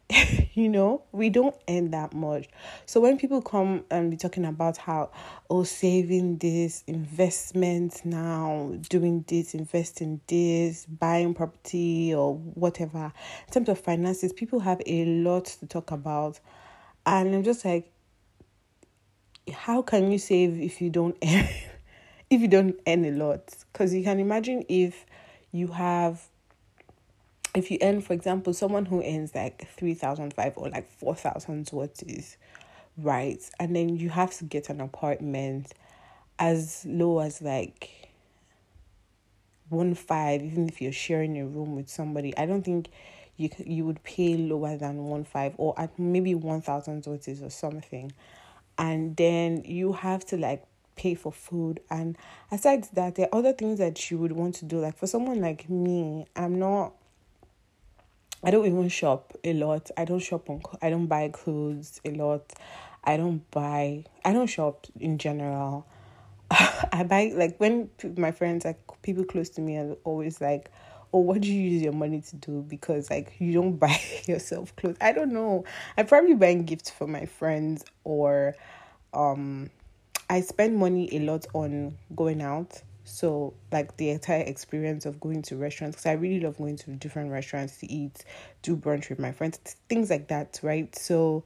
you 0.54 0.70
know, 0.70 1.04
we 1.12 1.30
don't 1.30 1.56
earn 1.68 1.92
that 1.92 2.13
much. 2.13 2.48
So 2.86 3.01
when 3.01 3.18
people 3.18 3.42
come 3.42 3.84
and 3.92 4.10
be 4.10 4.18
talking 4.18 4.46
about 4.46 4.77
how, 4.77 5.12
oh, 5.50 5.63
saving 5.63 6.38
this, 6.38 6.84
investment 6.88 8.06
now, 8.06 8.74
doing 8.89 9.25
this, 9.27 9.54
investing 9.54 10.22
this, 10.27 10.86
buying 10.86 11.34
property 11.34 12.13
or 12.13 12.36
whatever, 12.36 13.12
in 13.48 13.54
terms 13.54 13.70
of 13.70 13.80
finances, 13.80 14.32
people 14.32 14.60
have 14.62 14.82
a 14.86 15.06
lot 15.06 15.46
to 15.46 15.66
talk 15.68 15.92
about. 15.92 16.39
And 17.06 17.36
I'm 17.36 17.44
just 17.44 17.66
like, 17.66 17.92
how 19.51 19.82
can 19.82 20.12
you 20.12 20.18
save 20.18 20.60
if 20.60 20.82
you 20.82 20.89
don't 20.89 21.18
earn? 21.24 21.48
If 22.29 22.41
you 22.41 22.48
don't 22.48 22.79
earn 22.88 23.05
a 23.05 23.12
lot 23.12 23.53
because 23.72 23.93
you 23.93 24.03
can 24.03 24.19
imagine 24.19 24.65
if 24.67 25.05
you 25.51 25.67
have 25.67 26.27
if 27.55 27.72
you 27.72 27.77
earn 27.81 28.01
for 28.01 28.13
example 28.13 28.53
someone 28.53 28.86
who 28.86 29.01
earns 29.03 29.34
like 29.34 29.67
3005 29.77 30.53
or 30.57 30.69
like 30.69 30.88
4000 30.88 31.65
zlotys 31.65 32.36
right? 33.00 33.48
And 33.60 33.75
then 33.75 33.96
you 33.96 34.10
have 34.10 34.36
to 34.38 34.43
get 34.43 34.69
an 34.69 34.81
apartment 34.81 35.74
as 36.39 36.84
low 36.88 37.19
as 37.19 37.41
like 37.41 38.10
one 39.69 39.93
five 39.93 40.41
even 40.41 40.67
if 40.67 40.81
you're 40.81 40.91
sharing 40.91 41.38
a 41.39 41.46
room 41.46 41.75
with 41.75 41.89
somebody 41.89 42.36
i 42.38 42.46
don't 42.46 42.63
think 42.63 42.89
you 43.38 43.50
you 43.65 43.86
would 43.86 44.03
pay 44.03 44.36
lower 44.36 44.75
than 44.75 45.05
one 45.05 45.24
five 45.24 45.53
or 45.57 45.79
at 45.79 45.98
maybe 45.98 46.36
1000 46.36 47.03
zlotys 47.03 47.41
or 47.41 47.50
something. 47.50 48.12
And 48.79 49.15
then 49.15 49.63
you 49.63 49.93
have 49.93 50.25
to 50.27 50.38
like 50.38 50.65
pay 50.98 51.16
for 51.16 51.32
food 51.32 51.80
and 51.89 52.18
aside 52.51 52.88
that 52.94 53.16
there 53.16 53.27
are 53.32 53.39
other 53.39 53.54
things 53.54 53.80
that 53.80 54.10
you 54.12 54.18
would 54.18 54.32
want 54.32 54.56
to 54.56 54.66
do 54.66 54.80
like 54.80 54.98
for 54.98 55.08
someone 55.08 55.39
like 55.39 55.70
me 55.70 56.25
i'm 56.36 56.60
not 56.60 56.94
i 58.44 58.51
don't 58.51 58.66
even 58.66 58.89
shop 58.89 59.34
a 59.44 59.54
lot 59.54 59.89
i 59.96 60.04
don't 60.04 60.20
shop 60.20 60.50
on 60.50 60.62
i 60.82 60.89
don't 60.89 61.08
buy 61.08 61.30
clothes 61.30 62.01
a 62.04 62.12
lot 62.12 62.54
i 63.04 63.16
don't 63.16 63.50
buy 63.51 64.04
i 64.25 64.34
don't 64.34 64.48
shop 64.48 64.88
in 65.00 65.18
general 65.18 65.86
I 66.51 67.04
buy 67.04 67.32
like 67.36 67.58
when 67.58 67.89
my 68.16 68.32
friends 68.32 68.63
like 68.66 68.80
people 69.01 69.24
close 69.24 69.50
to 69.51 69.62
me 69.62 69.77
are 69.77 69.98
always 70.04 70.39
like, 70.39 70.72
"Oh, 71.13 71.20
what 71.20 71.42
do 71.42 71.51
you 71.51 71.72
use 71.72 71.82
your 71.82 71.94
money 71.94 72.22
to 72.22 72.36
do?" 72.38 72.63
Because 72.68 73.10
like 73.10 73.34
you 73.39 73.51
don't 73.54 73.74
buy 73.80 74.00
yourself 74.25 74.75
clothes. 74.75 74.98
I 75.01 75.12
don't 75.12 75.34
know. 75.34 75.66
I'm 75.98 76.06
probably 76.06 76.36
buying 76.36 76.63
gifts 76.63 76.89
for 76.89 77.08
my 77.08 77.25
friends 77.25 77.84
or, 78.04 78.56
um, 79.13 79.70
I 80.29 80.41
spend 80.41 80.77
money 80.77 81.10
a 81.15 81.19
lot 81.19 81.46
on 81.53 81.98
going 82.15 82.41
out. 82.41 82.81
So 83.05 83.53
like 83.72 83.96
the 83.96 84.10
entire 84.10 84.41
experience 84.41 85.05
of 85.05 85.19
going 85.22 85.41
to 85.43 85.55
restaurants 85.55 85.96
because 85.96 86.05
I 86.07 86.13
really 86.13 86.41
love 86.41 86.57
going 86.57 86.75
to 86.77 86.91
different 86.91 87.31
restaurants 87.31 87.77
to 87.79 87.91
eat, 87.91 88.25
do 88.62 88.75
brunch 88.75 89.10
with 89.10 89.19
my 89.19 89.31
friends, 89.31 89.57
things 89.88 90.10
like 90.10 90.27
that, 90.27 90.60
right? 90.62 90.93
So 90.93 91.46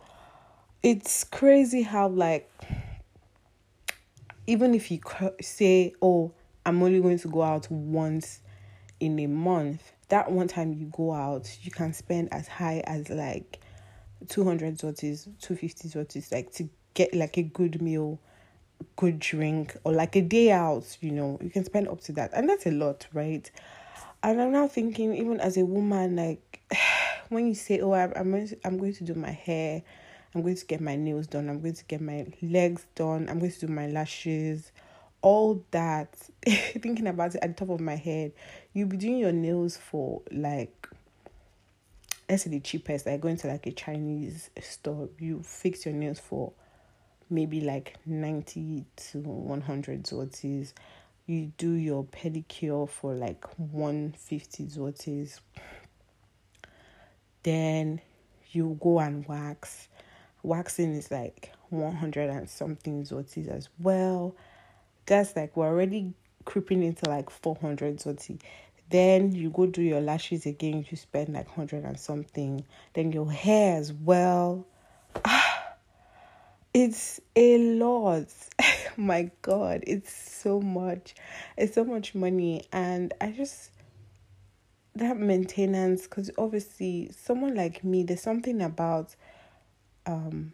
it's 0.81 1.23
crazy 1.23 1.83
how 1.83 2.07
like 2.07 2.49
even 4.47 4.73
if 4.73 4.89
you 4.89 4.99
say, 5.39 5.93
oh, 6.01 6.33
I'm 6.65 6.81
only 6.81 6.99
going 6.99 7.19
to 7.19 7.27
go 7.27 7.43
out 7.43 7.69
once 7.69 8.41
in 8.99 9.19
a 9.19 9.27
month, 9.27 9.93
that 10.09 10.31
one 10.31 10.47
time 10.47 10.73
you 10.73 10.87
go 10.87 11.13
out, 11.13 11.57
you 11.61 11.71
can 11.71 11.93
spend 11.93 12.33
as 12.33 12.47
high 12.47 12.83
as 12.85 13.09
like 13.09 13.59
200 14.29 14.77
zlotys, 14.77 15.25
250 15.41 15.89
zlotys, 15.89 16.31
like 16.31 16.51
to 16.53 16.67
get 16.93 17.13
like 17.13 17.37
a 17.37 17.43
good 17.43 17.81
meal, 17.81 18.19
good 18.95 19.19
drink, 19.19 19.75
or 19.83 19.93
like 19.93 20.15
a 20.15 20.21
day 20.21 20.51
out, 20.51 20.97
you 21.01 21.11
know, 21.11 21.39
you 21.41 21.49
can 21.49 21.63
spend 21.65 21.87
up 21.87 22.01
to 22.01 22.11
that. 22.13 22.31
And 22.33 22.49
that's 22.49 22.65
a 22.65 22.71
lot, 22.71 23.07
right? 23.13 23.49
And 24.23 24.41
I'm 24.41 24.51
now 24.51 24.67
thinking, 24.67 25.15
even 25.15 25.39
as 25.39 25.57
a 25.57 25.65
woman, 25.65 26.15
like 26.15 26.61
when 27.29 27.47
you 27.47 27.55
say, 27.55 27.79
oh, 27.79 27.93
I'm, 27.93 28.13
I'm, 28.15 28.49
I'm 28.63 28.77
going 28.77 28.93
to 28.93 29.03
do 29.03 29.13
my 29.13 29.31
hair, 29.31 29.81
I'm 30.33 30.41
going 30.43 30.55
to 30.55 30.65
get 30.65 30.79
my 30.79 30.95
nails 30.95 31.27
done. 31.27 31.49
I'm 31.49 31.61
going 31.61 31.73
to 31.73 31.83
get 31.85 32.01
my 32.01 32.25
legs 32.41 32.85
done. 32.95 33.27
I'm 33.29 33.39
going 33.39 33.51
to 33.51 33.59
do 33.59 33.67
my 33.67 33.87
lashes. 33.87 34.71
All 35.21 35.63
that. 35.71 36.15
Thinking 36.45 37.07
about 37.07 37.35
it 37.35 37.43
at 37.43 37.55
the 37.55 37.65
top 37.65 37.73
of 37.73 37.81
my 37.81 37.95
head, 37.95 38.31
you'll 38.73 38.87
be 38.87 38.97
doing 38.97 39.17
your 39.17 39.33
nails 39.33 39.75
for 39.77 40.21
like, 40.31 40.87
let's 42.29 42.43
say 42.43 42.49
the 42.49 42.59
cheapest, 42.61 43.05
like 43.05 43.19
going 43.19 43.37
to 43.37 43.47
like 43.47 43.67
a 43.67 43.71
Chinese 43.71 44.49
store. 44.61 45.09
You 45.19 45.41
fix 45.43 45.85
your 45.85 45.95
nails 45.95 46.19
for 46.19 46.53
maybe 47.31 47.61
like 47.61 47.95
90 48.05 48.85
to 48.95 49.17
100 49.19 50.03
zlotys. 50.03 50.73
You 51.25 51.51
do 51.57 51.73
your 51.73 52.03
pedicure 52.03 52.89
for 52.89 53.13
like 53.13 53.45
150 53.57 54.65
zlotys. 54.65 55.39
Then 57.43 58.01
you 58.51 58.77
go 58.81 58.99
and 58.99 59.25
wax 59.27 59.87
waxing 60.43 60.95
is 60.95 61.11
like 61.11 61.51
100 61.69 62.29
and 62.29 62.49
something 62.49 63.03
zlotys 63.03 63.47
as 63.47 63.69
well. 63.79 64.35
That's 65.05 65.35
like 65.35 65.55
we're 65.55 65.67
already 65.67 66.13
creeping 66.45 66.83
into 66.83 67.09
like 67.09 67.29
400 67.29 67.97
zloty. 67.97 68.41
Then 68.89 69.31
you 69.31 69.49
go 69.49 69.67
do 69.67 69.81
your 69.81 70.01
lashes 70.01 70.45
again, 70.45 70.85
you 70.89 70.97
spend 70.97 71.29
like 71.29 71.47
100 71.57 71.85
and 71.85 71.99
something. 71.99 72.65
Then 72.93 73.11
your 73.11 73.31
hair 73.31 73.77
as 73.77 73.93
well. 73.93 74.67
It's 76.83 77.21
a 77.35 77.59
lot. 77.59 78.25
My 78.97 79.29
God, 79.43 79.83
it's 79.85 80.11
so 80.11 80.59
much. 80.59 81.13
It's 81.55 81.75
so 81.75 81.83
much 81.83 82.15
money. 82.15 82.63
And 82.71 83.13
I 83.21 83.29
just, 83.29 83.69
that 84.95 85.15
maintenance, 85.15 86.07
because 86.07 86.31
obviously, 86.39 87.11
someone 87.15 87.53
like 87.53 87.83
me, 87.83 88.01
there's 88.01 88.23
something 88.23 88.63
about 88.63 89.15
um 90.07 90.53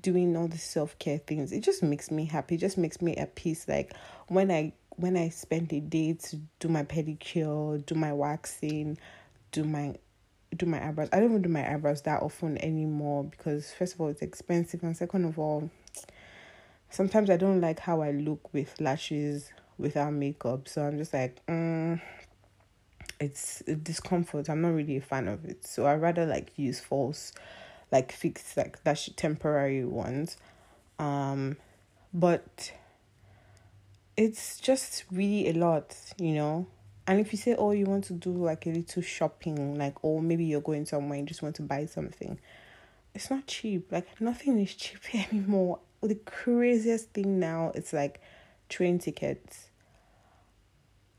doing 0.00 0.36
all 0.36 0.48
the 0.48 0.58
self-care 0.58 1.18
things 1.18 1.52
it 1.52 1.60
just 1.60 1.82
makes 1.82 2.10
me 2.10 2.24
happy 2.24 2.56
it 2.56 2.58
just 2.58 2.76
makes 2.76 3.00
me 3.00 3.14
at 3.14 3.34
peace 3.36 3.68
like 3.68 3.92
when 4.26 4.50
i 4.50 4.72
when 4.96 5.16
i 5.16 5.28
spend 5.28 5.72
a 5.72 5.80
day 5.80 6.12
to 6.12 6.36
do 6.58 6.68
my 6.68 6.82
pedicure 6.82 7.84
do 7.86 7.94
my 7.94 8.12
waxing 8.12 8.98
do 9.52 9.62
my 9.62 9.94
do 10.56 10.66
my 10.66 10.86
eyebrows. 10.86 11.08
I 11.12 11.20
don't 11.20 11.30
even 11.30 11.42
do 11.42 11.48
my 11.48 11.72
eyebrows 11.72 12.02
that 12.02 12.22
often 12.22 12.58
anymore 12.58 13.24
because 13.24 13.72
first 13.72 13.94
of 13.94 14.00
all 14.00 14.08
it's 14.08 14.22
expensive. 14.22 14.82
And 14.82 14.96
second 14.96 15.24
of 15.24 15.38
all 15.38 15.70
sometimes 16.90 17.30
i 17.30 17.36
don't 17.36 17.60
like 17.60 17.78
how 17.78 18.02
i 18.02 18.10
look 18.10 18.52
with 18.52 18.80
lashes 18.80 19.50
without 19.78 20.12
makeup. 20.12 20.68
So 20.68 20.82
i'm 20.82 20.98
just 20.98 21.14
like 21.14 21.44
mm, 21.46 22.00
it's 23.18 23.62
discomfort. 23.82 24.48
I'm 24.48 24.62
not 24.62 24.70
really 24.74 24.96
a 24.96 25.00
fan 25.00 25.28
of 25.28 25.44
it. 25.44 25.66
So 25.66 25.86
i 25.86 25.94
rather 25.94 26.26
like 26.26 26.52
use 26.56 26.80
false 26.80 27.32
like 27.92 28.12
fixed 28.12 28.56
like 28.56 28.82
that's 28.84 29.08
temporary 29.16 29.84
ones. 29.84 30.36
Um 30.98 31.56
but 32.12 32.72
it's 34.16 34.58
just 34.58 35.04
really 35.12 35.48
a 35.48 35.52
lot 35.52 35.96
you 36.18 36.34
know 36.34 36.66
and 37.06 37.20
if 37.20 37.32
you 37.32 37.38
say 37.38 37.54
oh 37.56 37.72
you 37.72 37.86
want 37.86 38.04
to 38.04 38.12
do 38.12 38.30
like 38.30 38.66
a 38.66 38.70
little 38.70 39.02
shopping 39.02 39.76
like 39.78 40.02
or 40.02 40.20
maybe 40.22 40.44
you're 40.44 40.60
going 40.60 40.84
somewhere 40.84 41.18
and 41.18 41.28
just 41.28 41.42
want 41.42 41.54
to 41.56 41.62
buy 41.62 41.86
something 41.86 42.38
it's 43.14 43.30
not 43.30 43.46
cheap. 43.46 43.90
Like 43.90 44.20
nothing 44.20 44.58
is 44.58 44.74
cheap 44.74 45.00
anymore. 45.32 45.80
The 46.02 46.14
craziest 46.14 47.10
thing 47.10 47.38
now 47.38 47.72
is 47.74 47.92
like 47.92 48.20
train 48.68 48.98
tickets. 48.98 49.66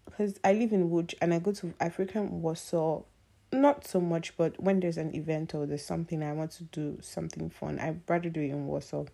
Because 0.06 0.40
i 0.44 0.54
live 0.54 0.74
in 0.74 0.90
Łódź 0.90 1.14
and 1.22 1.34
i 1.34 1.40
go 1.40 1.54
to 1.54 1.74
African 1.80 2.42
warsaw 2.42 3.04
not 3.54 3.86
so 3.86 4.00
much, 4.00 4.38
but 4.38 4.58
when 4.62 4.80
there's 4.80 4.98
an 4.98 5.14
event 5.14 5.54
or 5.54 5.66
there's 5.66 5.84
something 5.86 6.24
I 6.24 6.32
want 6.32 6.52
to 6.52 6.64
do 6.64 6.98
something 7.02 7.50
fun, 7.50 7.80
I'd 7.80 8.00
rather 8.08 8.30
do 8.30 8.40
it 8.40 8.50
in 8.50 8.66
Warsaw. 8.66 9.06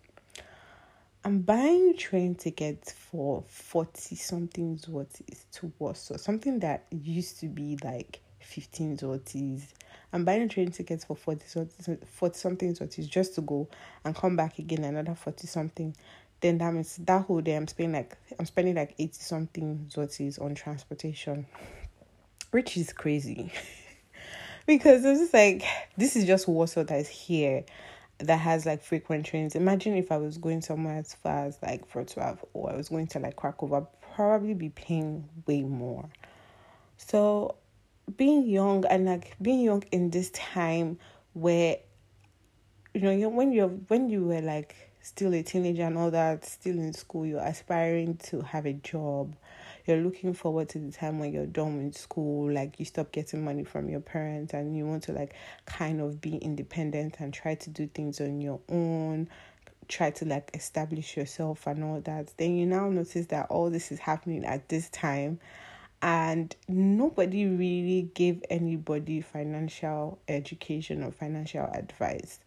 I'm 1.28 1.40
buying 1.40 1.94
train 1.94 2.36
tickets 2.36 2.90
for 2.90 3.44
40 3.46 4.16
something 4.16 4.78
zlotys 4.78 5.44
to 5.52 5.70
Warsaw, 5.78 6.16
something 6.16 6.58
that 6.60 6.86
used 6.90 7.38
to 7.40 7.48
be 7.48 7.78
like 7.84 8.20
15 8.40 8.96
zlotys. 8.96 9.64
I'm 10.14 10.24
buying 10.24 10.48
train 10.48 10.70
tickets 10.70 11.04
for 11.04 11.14
40, 11.14 11.66
40 12.06 12.38
something 12.38 12.74
zlotys 12.74 13.06
just 13.06 13.34
to 13.34 13.42
go 13.42 13.68
and 14.06 14.16
come 14.16 14.36
back 14.36 14.58
again 14.58 14.84
another 14.84 15.14
40 15.14 15.46
something. 15.46 15.94
Then 16.40 16.56
that 16.56 16.72
means 16.72 16.96
that 16.96 17.26
whole 17.26 17.42
day 17.42 17.56
I'm 17.56 17.68
spending 17.68 17.92
like 17.92 18.16
I'm 18.38 18.46
spending 18.46 18.76
like 18.76 18.94
80 18.98 19.12
something 19.12 19.90
zlotys 19.90 20.40
on 20.40 20.54
transportation, 20.54 21.44
which 22.52 22.74
is 22.78 22.90
crazy. 22.94 23.52
because 24.66 25.04
it's 25.04 25.20
just 25.20 25.34
like 25.34 25.62
this 25.94 26.16
is 26.16 26.24
just 26.24 26.48
Warsaw 26.48 26.84
that 26.84 27.00
is 27.00 27.08
here 27.08 27.64
that 28.18 28.38
has 28.38 28.66
like 28.66 28.82
frequent 28.82 29.26
trains. 29.26 29.54
Imagine 29.54 29.96
if 29.96 30.10
I 30.10 30.16
was 30.16 30.38
going 30.38 30.60
somewhere 30.60 30.96
as 30.96 31.14
far 31.14 31.46
as 31.46 31.58
like 31.62 31.90
Wrocław 31.92 32.38
or 32.52 32.72
I 32.72 32.76
was 32.76 32.88
going 32.88 33.06
to 33.08 33.18
like 33.18 33.36
Krakow, 33.36 33.76
I'd 33.76 33.86
probably 34.14 34.54
be 34.54 34.70
paying 34.70 35.28
way 35.46 35.62
more. 35.62 36.08
So 36.96 37.56
being 38.16 38.46
young 38.46 38.84
and 38.86 39.06
like 39.06 39.36
being 39.40 39.60
young 39.60 39.84
in 39.92 40.10
this 40.10 40.30
time 40.30 40.98
where 41.34 41.76
you 42.94 43.00
know 43.00 43.28
when 43.28 43.52
you're 43.52 43.68
when 43.68 44.10
you 44.10 44.24
were 44.24 44.40
like 44.40 44.74
still 45.02 45.32
a 45.34 45.42
teenager 45.42 45.84
and 45.84 45.96
all 45.96 46.10
that, 46.10 46.44
still 46.44 46.78
in 46.78 46.92
school, 46.92 47.24
you're 47.24 47.40
aspiring 47.40 48.16
to 48.16 48.40
have 48.42 48.66
a 48.66 48.72
job 48.72 49.34
you're 49.88 49.96
looking 49.98 50.34
forward 50.34 50.68
to 50.70 50.78
the 50.78 50.92
time 50.92 51.18
when 51.18 51.32
you're 51.32 51.46
done 51.46 51.84
with 51.84 51.96
school, 51.96 52.52
like 52.52 52.78
you 52.78 52.84
stop 52.84 53.10
getting 53.10 53.44
money 53.44 53.64
from 53.64 53.88
your 53.88 54.00
parents 54.00 54.52
and 54.52 54.76
you 54.76 54.86
want 54.86 55.02
to 55.04 55.12
like 55.12 55.34
kind 55.66 56.00
of 56.00 56.20
be 56.20 56.36
independent 56.36 57.16
and 57.18 57.32
try 57.32 57.54
to 57.54 57.70
do 57.70 57.86
things 57.88 58.20
on 58.20 58.40
your 58.40 58.60
own, 58.68 59.28
try 59.88 60.10
to 60.10 60.24
like 60.24 60.50
establish 60.54 61.16
yourself 61.16 61.66
and 61.66 61.82
all 61.82 62.00
that. 62.02 62.32
Then 62.36 62.56
you 62.56 62.66
now 62.66 62.88
notice 62.88 63.26
that 63.26 63.46
all 63.50 63.70
this 63.70 63.90
is 63.90 63.98
happening 63.98 64.44
at 64.44 64.68
this 64.68 64.88
time 64.90 65.40
and 66.00 66.54
nobody 66.68 67.46
really 67.46 68.10
gave 68.14 68.42
anybody 68.50 69.20
financial 69.20 70.18
education 70.28 71.02
or 71.02 71.10
financial 71.10 71.64
advice 71.74 72.38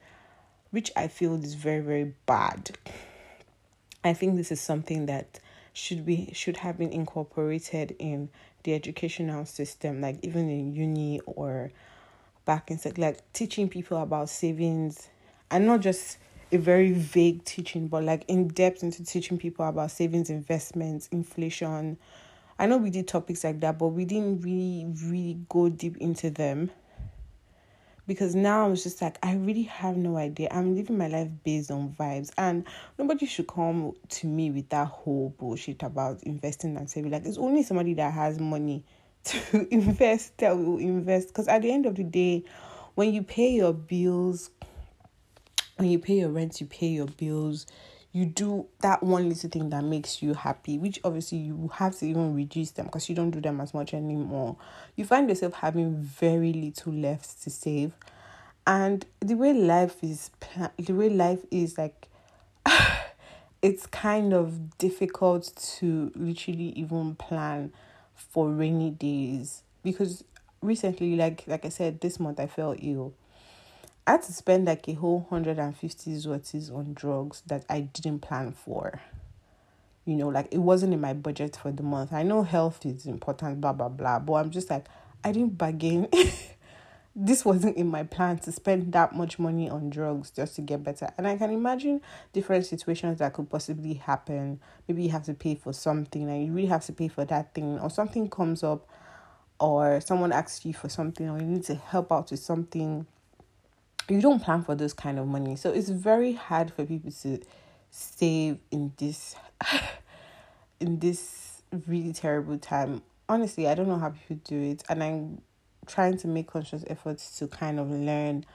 which 0.71 0.91
i 0.95 1.07
feel 1.07 1.36
is 1.43 1.55
very 1.55 1.81
very 1.81 2.13
bad 2.25 2.71
i 4.03 4.13
think 4.13 4.38
this 4.38 4.51
is 4.51 4.62
something 4.62 5.05
that 5.05 5.39
should 5.74 6.06
be 6.06 6.32
should 6.34 6.58
have 6.58 6.78
been 6.78 6.92
incorporated 6.92 7.96
in 8.00 8.30
the 8.63 8.74
educational 8.74 9.46
system, 9.46 10.01
like 10.01 10.18
even 10.22 10.50
in 10.50 10.74
uni 10.74 11.20
or 11.25 11.72
back 12.46 12.72
in 12.72 12.80
like 12.98 13.20
teaching 13.34 13.70
people 13.70 14.01
about 14.01 14.30
savings 14.30 15.08
and 15.50 15.66
not 15.66 15.80
just 15.80 16.18
a 16.51 16.58
very 16.58 16.92
vague 16.92 17.44
teaching, 17.46 17.88
but 17.88 18.04
like 18.04 18.25
in 18.28 18.48
depth 18.50 18.84
into 18.84 19.04
teaching 19.06 19.38
people 19.38 19.66
about 19.68 19.92
savings, 19.92 20.30
investments, 20.30 21.08
inflation. 21.12 21.98
I 22.60 22.68
know 22.68 22.78
we 22.78 22.90
did 22.90 23.08
topics 23.08 23.44
like 23.44 23.60
that, 23.62 23.80
but 23.80 23.88
we 23.88 24.06
didn't 24.06 24.42
really, 24.42 24.86
really 25.06 25.40
go 25.50 25.70
deep 25.70 25.98
into 25.98 26.30
them 26.30 26.70
because 28.08 28.36
now 28.36 28.65
I'm 28.65 28.75
just 28.75 29.01
like 29.01 29.17
I 29.24 29.36
really 29.36 29.63
have 29.63 29.96
no 29.98 30.17
idea. 30.17 30.50
I'm 30.51 30.75
living 30.75 30.98
my 30.98 31.08
life 31.08 31.29
based 31.43 31.72
on 31.72 31.89
vibes, 31.89 32.31
and 32.38 32.65
nobody 32.98 33.25
should 33.25 33.48
come 33.48 33.93
to 34.10 34.27
me 34.27 34.51
with 34.51 34.70
that 34.70 34.88
whole 34.88 35.34
bullshit 35.38 35.84
about 35.84 36.22
investing 36.24 36.77
and 36.77 36.89
saving. 36.89 37.12
Like 37.12 37.25
it's 37.25 37.38
only 37.38 37.63
somebody 37.63 37.93
that 37.96 38.13
has 38.13 38.39
money 38.39 38.84
to 39.25 39.67
invest 39.74 40.38
that 40.39 40.58
will 40.58 40.77
invest. 40.77 41.29
Because 41.29 41.48
at 41.48 41.62
the 41.62 41.72
end 41.72 41.86
of 41.86 41.96
the 41.96 42.03
day, 42.03 42.43
when 42.96 43.13
you 43.13 43.24
pay 43.24 43.51
your 43.51 43.74
bills, 43.74 44.50
when 45.77 45.89
you 45.89 46.00
pay 46.00 46.20
your 46.20 46.29
rent, 46.29 46.60
you 46.60 46.67
pay 46.67 46.88
your 46.88 47.08
bills, 47.08 47.67
you 48.13 48.25
do 48.25 48.68
that 48.82 49.01
one 49.01 49.30
little 49.30 49.50
thing 49.50 49.70
that 49.70 49.84
makes 49.84 50.22
you 50.22 50.34
happy, 50.34 50.77
which 50.77 51.00
obviously 51.03 51.38
you 51.38 51.72
have 51.75 51.98
to 52.00 52.06
even 52.06 52.36
reduce 52.36 52.72
them 52.72 52.88
because 52.88 53.08
you 53.08 53.15
don't 53.15 53.32
do 53.32 53.39
them 53.39 53.62
as 53.62 53.74
much 53.74 53.94
anymore. 53.94 54.58
You 54.96 55.06
find 55.06 55.30
yourself 55.30 55.53
having 55.53 55.96
very 55.96 56.51
little 56.51 56.94
left 56.94 57.41
to 57.44 57.50
save. 57.50 57.94
And 58.68 59.06
the 59.22 59.36
way 59.36 59.53
life 59.53 60.03
is, 60.03 60.30
the 60.77 60.94
way 60.94 61.10
life 61.10 61.39
is 61.51 61.77
like, 61.77 62.10
it's 63.62 63.86
kind 63.88 64.34
of 64.34 64.77
difficult 64.77 65.51
to 65.77 66.12
literally 66.15 66.74
even 66.75 67.15
plan 67.15 67.72
for 68.13 68.50
rainy 68.50 68.91
days 68.91 69.63
because 69.84 70.24
recently, 70.62 71.15
like 71.15 71.44
like 71.48 71.65
I 71.65 71.70
said, 71.70 72.01
this 72.01 72.20
month 72.20 72.39
I 72.39 72.48
felt 72.48 72.77
ill 72.82 73.13
I 74.08 74.12
had 74.12 74.24
to 74.24 74.34
spend 74.34 74.65
like 74.65 74.88
a 74.88 74.93
whole 74.93 75.20
150 75.29 76.12
zlotys 76.12 76.74
on 76.74 76.93
drugs 76.93 77.43
that 77.48 77.65
I 77.70 77.81
didn't 77.81 78.20
plan 78.20 78.51
for. 78.51 79.00
You 80.05 80.15
know, 80.15 80.29
like 80.29 80.48
it 80.51 80.58
wasn't 80.58 80.93
in 80.93 81.01
my 81.01 81.13
budget 81.13 81.55
for 81.55 81.72
the 81.72 81.84
month. 81.84 82.12
I 82.12 82.24
know 82.24 82.41
health 82.41 82.86
is 82.86 83.05
important, 83.05 83.62
blah, 83.62 83.74
blah, 83.74 83.89
blah, 83.89 84.20
but 84.20 84.34
I'm 84.34 84.50
just 84.50 84.72
like, 84.72 84.88
I 85.24 85.31
didn't 85.31 85.58
bargain. 85.58 86.08
this 87.15 87.46
wasn't 87.46 87.77
in 87.77 87.88
my 87.88 88.03
plan 88.03 88.39
to 88.39 88.51
spend 88.51 88.91
that 88.93 89.13
much 89.13 89.38
money 89.38 89.70
on 89.70 89.91
drugs 89.91 90.31
just 90.31 90.55
to 90.55 90.62
get 90.62 90.84
better. 90.84 91.12
And 91.17 91.27
I 91.27 91.38
can 91.38 91.51
imagine 91.51 92.01
different 92.34 92.65
situations 92.65 93.20
that 93.20 93.34
could 93.34 93.51
possibly 93.51 93.93
happen. 93.93 94.60
Maybe 94.88 95.03
you 95.03 95.10
have 95.10 95.25
to 95.25 95.36
pay 95.36 95.53
for 95.53 95.74
something 95.74 96.27
and 96.27 96.46
you 96.48 96.51
really 96.51 96.67
have 96.67 96.86
to 96.86 96.93
pay 96.93 97.08
for 97.08 97.24
that 97.25 97.53
thing, 97.53 97.77
or 97.79 97.91
something 97.91 98.29
comes 98.29 98.63
up, 98.63 98.88
or 99.60 100.01
someone 100.01 100.31
asks 100.31 100.65
you 100.65 100.74
for 100.74 100.89
something, 100.89 101.29
or 101.29 101.38
you 101.38 101.46
need 101.46 101.65
to 101.65 101.75
help 101.75 102.12
out 102.12 102.31
with 102.31 102.39
something 102.39 103.05
you 104.10 104.22
don't 104.22 104.41
plan 104.41 104.63
for 104.63 104.75
this 104.75 104.93
kind 104.93 105.20
of 105.20 105.27
money. 105.27 105.55
So 105.55 105.72
it's 105.72 105.89
very 105.89 106.34
hard 106.34 106.74
for 106.74 106.86
people 106.86 107.12
to 107.24 107.39
save 107.89 108.60
in 108.72 108.93
this 108.98 109.36
in 110.79 111.00
this 111.00 111.62
really 111.88 112.13
terrible 112.13 112.58
time. 112.58 113.01
Honestly, 113.29 113.67
I 113.67 113.75
don't 113.75 113.88
know 113.88 114.00
how 114.00 114.10
people 114.10 114.41
do 114.43 114.62
it 114.62 114.84
and 114.89 115.03
I'm 115.03 115.41
trying 115.88 116.17
to 116.17 116.27
make 116.27 116.48
conscious 116.48 116.84
efforts 116.88 117.38
to 117.39 117.48
kind 117.48 117.79
of 117.79 117.89
learn 117.89 118.46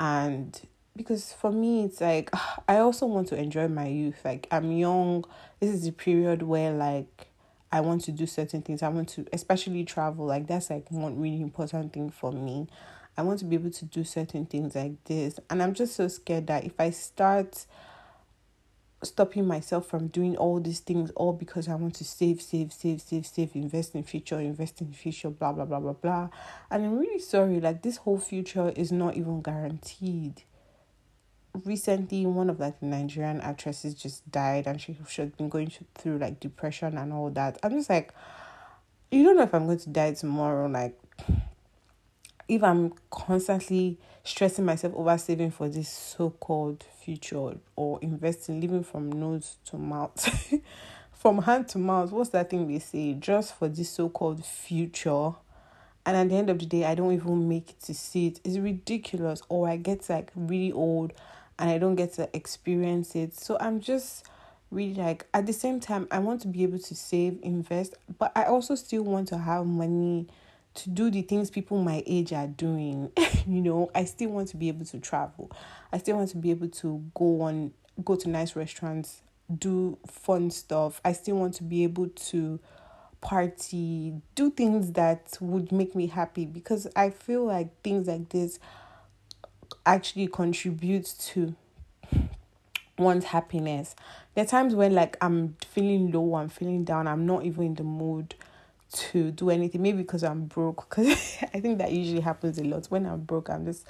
and 0.00 0.58
because 0.96 1.32
for 1.32 1.50
me 1.50 1.84
it's 1.84 2.00
like 2.00 2.30
I 2.68 2.78
also 2.78 3.06
want 3.06 3.28
to 3.28 3.36
enjoy 3.36 3.68
my 3.68 3.86
youth. 3.86 4.20
Like 4.24 4.46
I'm 4.50 4.72
young. 4.72 5.24
This 5.60 5.70
is 5.70 5.84
the 5.84 5.92
period 5.92 6.42
where 6.42 6.72
like 6.72 7.28
I 7.70 7.80
want 7.80 8.02
to 8.04 8.12
do 8.12 8.26
certain 8.26 8.62
things. 8.62 8.82
I 8.82 8.88
want 8.88 9.08
to 9.10 9.26
especially 9.32 9.84
travel. 9.84 10.26
Like 10.26 10.46
that's 10.46 10.70
like 10.70 10.90
one 10.90 11.20
really 11.20 11.40
important 11.40 11.92
thing 11.92 12.10
for 12.10 12.30
me. 12.30 12.68
I 13.16 13.22
want 13.22 13.40
to 13.40 13.44
be 13.44 13.56
able 13.56 13.70
to 13.70 13.84
do 13.84 14.04
certain 14.04 14.46
things 14.46 14.74
like 14.74 15.02
this. 15.04 15.38
And 15.50 15.62
I'm 15.62 15.74
just 15.74 15.94
so 15.96 16.08
scared 16.08 16.46
that 16.46 16.64
if 16.64 16.78
I 16.78 16.90
start 16.90 17.66
stopping 19.04 19.46
myself 19.46 19.86
from 19.86 20.06
doing 20.08 20.36
all 20.36 20.60
these 20.60 20.80
things 20.80 21.10
all 21.16 21.32
because 21.32 21.68
I 21.68 21.74
want 21.74 21.94
to 21.96 22.04
save, 22.04 22.40
save, 22.40 22.72
save, 22.72 23.00
save, 23.00 23.26
save, 23.26 23.54
invest 23.54 23.94
in 23.94 24.04
future, 24.04 24.38
invest 24.38 24.80
in 24.80 24.92
future, 24.92 25.30
blah 25.30 25.52
blah 25.52 25.64
blah 25.64 25.80
blah 25.80 25.92
blah. 25.92 26.28
And 26.70 26.84
I'm 26.84 26.98
really 26.98 27.18
sorry, 27.18 27.60
like 27.60 27.82
this 27.82 27.98
whole 27.98 28.18
future 28.18 28.72
is 28.76 28.92
not 28.92 29.16
even 29.16 29.42
guaranteed. 29.42 30.42
Recently, 31.64 32.24
one 32.24 32.48
of 32.48 32.60
like 32.60 32.82
Nigerian 32.82 33.40
actresses 33.40 33.94
just 33.94 34.30
died, 34.30 34.66
and 34.66 34.80
she 34.80 34.96
should 35.06 35.36
been 35.36 35.48
going 35.48 35.70
through 35.96 36.18
like 36.18 36.40
depression 36.40 36.96
and 36.96 37.12
all 37.12 37.30
that. 37.30 37.58
I'm 37.62 37.72
just 37.72 37.90
like, 37.90 38.14
you 39.10 39.22
don't 39.24 39.36
know 39.36 39.42
if 39.42 39.54
I'm 39.54 39.66
going 39.66 39.78
to 39.78 39.90
die 39.90 40.14
tomorrow. 40.14 40.66
Like, 40.68 40.98
if 42.52 42.62
I'm 42.62 42.92
constantly 43.10 43.98
stressing 44.24 44.66
myself 44.66 44.92
over 44.94 45.16
saving 45.16 45.50
for 45.50 45.70
this 45.70 45.88
so 45.88 46.28
called 46.28 46.84
future 47.00 47.56
or 47.76 47.98
investing, 48.02 48.60
living 48.60 48.84
from 48.84 49.10
nose 49.10 49.56
to 49.64 49.78
mouth, 49.78 50.60
from 51.12 51.38
hand 51.42 51.66
to 51.68 51.78
mouth, 51.78 52.12
what's 52.12 52.28
that 52.30 52.50
thing 52.50 52.68
they 52.68 52.78
say? 52.78 53.14
Just 53.14 53.56
for 53.56 53.68
this 53.68 53.88
so 53.88 54.10
called 54.10 54.44
future. 54.44 55.32
And 56.04 56.14
at 56.14 56.28
the 56.28 56.36
end 56.36 56.50
of 56.50 56.58
the 56.58 56.66
day, 56.66 56.84
I 56.84 56.94
don't 56.94 57.12
even 57.12 57.48
make 57.48 57.70
it 57.70 57.80
to 57.84 57.94
see 57.94 58.26
it. 58.26 58.40
It's 58.44 58.58
ridiculous. 58.58 59.40
Or 59.48 59.66
I 59.66 59.76
get 59.76 60.10
like 60.10 60.30
really 60.36 60.72
old 60.72 61.14
and 61.58 61.70
I 61.70 61.78
don't 61.78 61.94
get 61.94 62.12
to 62.14 62.28
experience 62.36 63.16
it. 63.16 63.34
So 63.34 63.56
I'm 63.60 63.80
just 63.80 64.26
really 64.70 64.94
like, 64.94 65.26
at 65.32 65.46
the 65.46 65.54
same 65.54 65.80
time, 65.80 66.06
I 66.10 66.18
want 66.18 66.42
to 66.42 66.48
be 66.48 66.64
able 66.64 66.80
to 66.80 66.94
save, 66.94 67.38
invest, 67.42 67.94
but 68.18 68.30
I 68.36 68.44
also 68.44 68.74
still 68.74 69.04
want 69.04 69.28
to 69.28 69.38
have 69.38 69.64
money 69.64 70.26
to 70.74 70.90
do 70.90 71.10
the 71.10 71.22
things 71.22 71.50
people 71.50 71.82
my 71.82 72.02
age 72.06 72.32
are 72.32 72.46
doing. 72.46 73.10
you 73.46 73.60
know, 73.60 73.90
I 73.94 74.04
still 74.04 74.30
want 74.30 74.48
to 74.48 74.56
be 74.56 74.68
able 74.68 74.84
to 74.86 74.98
travel. 74.98 75.50
I 75.92 75.98
still 75.98 76.16
want 76.16 76.30
to 76.30 76.36
be 76.36 76.50
able 76.50 76.68
to 76.68 77.02
go 77.14 77.42
on 77.42 77.72
go 78.02 78.16
to 78.16 78.28
nice 78.28 78.56
restaurants, 78.56 79.22
do 79.58 79.98
fun 80.06 80.50
stuff. 80.50 81.00
I 81.04 81.12
still 81.12 81.36
want 81.36 81.54
to 81.54 81.62
be 81.62 81.84
able 81.84 82.08
to 82.08 82.58
party, 83.20 84.14
do 84.34 84.50
things 84.50 84.92
that 84.92 85.36
would 85.40 85.72
make 85.72 85.94
me 85.94 86.06
happy 86.06 86.46
because 86.46 86.86
I 86.96 87.10
feel 87.10 87.44
like 87.44 87.80
things 87.82 88.08
like 88.08 88.30
this 88.30 88.58
actually 89.84 90.26
contribute 90.26 91.14
to 91.18 91.54
one's 92.98 93.26
happiness. 93.26 93.94
There 94.34 94.44
are 94.44 94.48
times 94.48 94.74
when 94.74 94.94
like 94.94 95.16
I'm 95.20 95.56
feeling 95.66 96.10
low, 96.10 96.34
I'm 96.34 96.48
feeling 96.48 96.84
down, 96.84 97.06
I'm 97.06 97.26
not 97.26 97.44
even 97.44 97.64
in 97.64 97.74
the 97.74 97.84
mood 97.84 98.34
to 98.92 99.30
do 99.30 99.50
anything. 99.50 99.82
Maybe 99.82 99.98
because 99.98 100.22
I'm 100.24 100.44
broke. 100.44 100.88
Because 100.88 101.08
I 101.54 101.60
think 101.60 101.78
that 101.78 101.92
usually 101.92 102.20
happens 102.20 102.58
a 102.58 102.64
lot. 102.64 102.86
When 102.86 103.06
I'm 103.06 103.20
broke, 103.20 103.50
I'm 103.50 103.64
just 103.64 103.86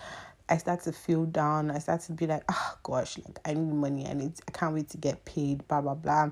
I 0.48 0.56
start 0.58 0.82
to 0.82 0.92
feel 0.92 1.24
down. 1.24 1.70
I 1.70 1.78
start 1.78 2.02
to 2.02 2.12
be 2.12 2.26
like, 2.26 2.44
oh 2.50 2.74
gosh, 2.82 3.18
like 3.18 3.38
I 3.44 3.54
need 3.54 3.72
money. 3.72 4.06
I 4.06 4.14
need. 4.14 4.32
I 4.46 4.50
can't 4.50 4.74
wait 4.74 4.88
to 4.90 4.98
get 4.98 5.24
paid. 5.24 5.66
Blah 5.68 5.80
blah 5.80 5.94
blah. 5.94 6.22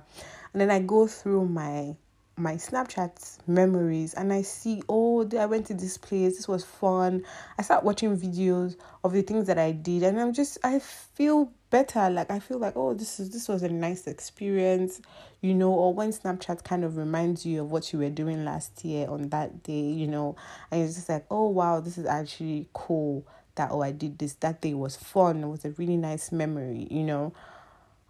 And 0.52 0.60
then 0.60 0.70
I 0.70 0.80
go 0.80 1.06
through 1.06 1.46
my 1.46 1.96
my 2.36 2.54
Snapchat 2.54 3.38
memories 3.46 4.14
and 4.14 4.32
I 4.32 4.42
see, 4.42 4.82
oh, 4.88 5.28
I 5.38 5.46
went 5.46 5.66
to 5.66 5.74
this 5.74 5.98
place, 5.98 6.36
this 6.36 6.48
was 6.48 6.64
fun. 6.64 7.24
I 7.58 7.62
start 7.62 7.84
watching 7.84 8.16
videos 8.16 8.76
of 9.04 9.12
the 9.12 9.22
things 9.22 9.46
that 9.46 9.58
I 9.58 9.72
did 9.72 10.02
and 10.02 10.18
I'm 10.18 10.32
just 10.32 10.58
I 10.64 10.78
feel 10.78 11.52
better. 11.70 12.10
Like 12.10 12.30
I 12.30 12.38
feel 12.38 12.58
like, 12.58 12.76
oh, 12.76 12.94
this 12.94 13.20
is 13.20 13.30
this 13.30 13.48
was 13.48 13.62
a 13.62 13.68
nice 13.68 14.06
experience, 14.06 15.00
you 15.40 15.54
know, 15.54 15.72
or 15.72 15.94
when 15.94 16.10
Snapchat 16.10 16.64
kind 16.64 16.84
of 16.84 16.96
reminds 16.96 17.46
you 17.46 17.62
of 17.62 17.70
what 17.70 17.92
you 17.92 18.00
were 18.00 18.10
doing 18.10 18.44
last 18.44 18.84
year 18.84 19.08
on 19.08 19.28
that 19.30 19.62
day, 19.62 19.80
you 19.90 20.06
know, 20.06 20.36
and 20.70 20.82
it's 20.82 20.96
just 20.96 21.08
like, 21.08 21.24
oh 21.30 21.48
wow, 21.48 21.80
this 21.80 21.96
is 21.96 22.06
actually 22.06 22.68
cool 22.72 23.26
that 23.54 23.70
oh 23.70 23.82
I 23.82 23.92
did 23.92 24.18
this. 24.18 24.34
That 24.34 24.60
day 24.60 24.74
was 24.74 24.96
fun. 24.96 25.42
It 25.42 25.48
was 25.48 25.64
a 25.64 25.70
really 25.70 25.96
nice 25.96 26.32
memory, 26.32 26.86
you 26.90 27.04
know. 27.04 27.32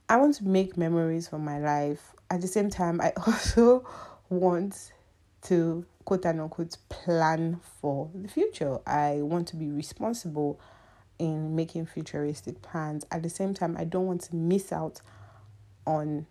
I 0.08 0.16
want 0.16 0.34
to 0.36 0.44
make 0.44 0.76
memories 0.76 1.28
for 1.28 1.38
my 1.38 1.58
life. 1.60 2.14
At 2.30 2.40
the 2.40 2.48
same 2.48 2.70
time, 2.70 3.00
I 3.00 3.12
also 3.26 3.86
want 4.28 4.92
to 5.42 5.84
quote 6.04 6.26
unquote 6.26 6.76
plan 6.88 7.60
for 7.80 8.10
the 8.14 8.28
future. 8.28 8.78
I 8.86 9.22
want 9.22 9.48
to 9.48 9.56
be 9.56 9.70
responsible 9.70 10.60
in 11.20 11.54
making 11.54 11.86
futuristic 11.86 12.62
plans. 12.62 13.04
At 13.10 13.22
the 13.22 13.28
same 13.28 13.52
time, 13.54 13.76
I 13.78 13.84
don't 13.84 14.06
want 14.06 14.22
to 14.22 14.36
miss 14.36 14.72
out 14.72 15.00
on 15.86 16.26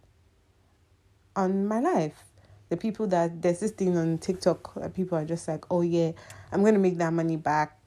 on 1.35 1.67
my 1.67 1.79
life. 1.79 2.25
The 2.69 2.77
people 2.77 3.07
that 3.07 3.41
there's 3.41 3.59
this 3.59 3.71
thing 3.71 3.97
on 3.97 4.17
TikTok 4.17 4.73
that 4.75 4.93
people 4.93 5.17
are 5.17 5.25
just 5.25 5.47
like, 5.47 5.65
oh 5.71 5.81
yeah, 5.81 6.11
I'm 6.51 6.63
gonna 6.63 6.79
make 6.79 6.97
that 6.97 7.13
money 7.13 7.37
back, 7.37 7.77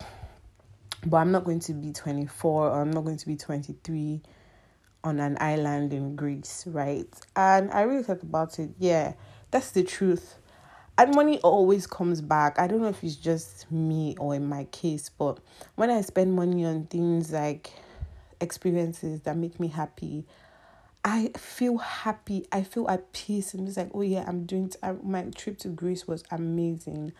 but 1.04 1.16
I'm 1.18 1.32
not 1.32 1.44
going 1.44 1.60
to 1.60 1.72
be 1.72 1.92
24 1.92 2.68
or 2.68 2.80
I'm 2.80 2.90
not 2.90 3.04
going 3.04 3.18
to 3.18 3.26
be 3.26 3.36
23 3.36 4.22
on 5.04 5.18
an 5.18 5.36
island 5.40 5.92
in 5.92 6.14
Greece, 6.14 6.64
right? 6.68 7.08
And 7.34 7.70
I 7.72 7.82
really 7.82 8.04
thought 8.04 8.22
about 8.22 8.58
it. 8.60 8.70
Yeah, 8.78 9.14
that's 9.50 9.72
the 9.72 9.82
truth. 9.82 10.36
And 10.98 11.14
money 11.14 11.38
always 11.40 11.86
comes 11.86 12.20
back. 12.20 12.58
I 12.58 12.66
don't 12.66 12.80
know 12.80 12.88
if 12.88 13.02
it's 13.02 13.16
just 13.16 13.70
me 13.72 14.14
or 14.18 14.34
in 14.34 14.46
my 14.46 14.64
case, 14.64 15.08
but 15.08 15.40
when 15.74 15.90
I 15.90 16.00
spend 16.02 16.34
money 16.34 16.64
on 16.64 16.84
things 16.86 17.32
like 17.32 17.72
experiences 18.40 19.22
that 19.22 19.36
make 19.36 19.58
me 19.58 19.68
happy, 19.68 20.26
I 21.04 21.30
feel 21.36 21.78
happy. 21.78 22.46
I 22.52 22.62
feel 22.62 22.88
at 22.88 23.12
peace. 23.12 23.54
I'm 23.54 23.64
just 23.66 23.78
like, 23.78 23.90
oh 23.94 24.02
yeah, 24.02 24.24
I'm 24.26 24.44
doing. 24.44 24.68
T- 24.68 24.78
I, 24.82 24.92
my 25.02 25.24
trip 25.34 25.58
to 25.58 25.68
Greece 25.68 26.06
was 26.06 26.22
amazing. 26.30 27.12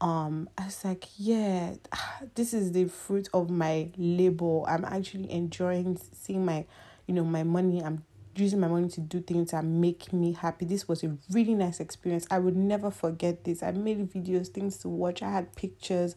Um, 0.00 0.48
I 0.58 0.64
was 0.64 0.84
like, 0.84 1.06
yeah, 1.16 1.74
this 2.34 2.52
is 2.52 2.72
the 2.72 2.86
fruit 2.86 3.28
of 3.32 3.50
my 3.50 3.90
labor. 3.96 4.62
I'm 4.66 4.84
actually 4.84 5.30
enjoying 5.30 5.98
seeing 6.12 6.44
my, 6.44 6.64
you 7.06 7.14
know, 7.14 7.24
my 7.24 7.44
money. 7.44 7.82
I'm 7.82 8.04
using 8.34 8.60
my 8.60 8.68
money 8.68 8.88
to 8.88 9.00
do 9.00 9.20
things 9.20 9.50
that 9.50 9.64
make 9.64 10.12
me 10.12 10.32
happy. 10.32 10.64
This 10.64 10.88
was 10.88 11.02
a 11.04 11.16
really 11.30 11.54
nice 11.54 11.80
experience. 11.80 12.26
I 12.30 12.38
would 12.38 12.56
never 12.56 12.90
forget 12.90 13.44
this. 13.44 13.62
I 13.62 13.72
made 13.72 14.10
videos, 14.12 14.48
things 14.48 14.78
to 14.78 14.88
watch. 14.88 15.22
I 15.22 15.30
had 15.30 15.54
pictures, 15.54 16.16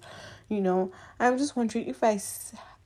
you 0.50 0.62
know. 0.62 0.92
I'm 1.20 1.38
just 1.38 1.56
wondering 1.56 1.88
if 1.88 2.04
I 2.04 2.20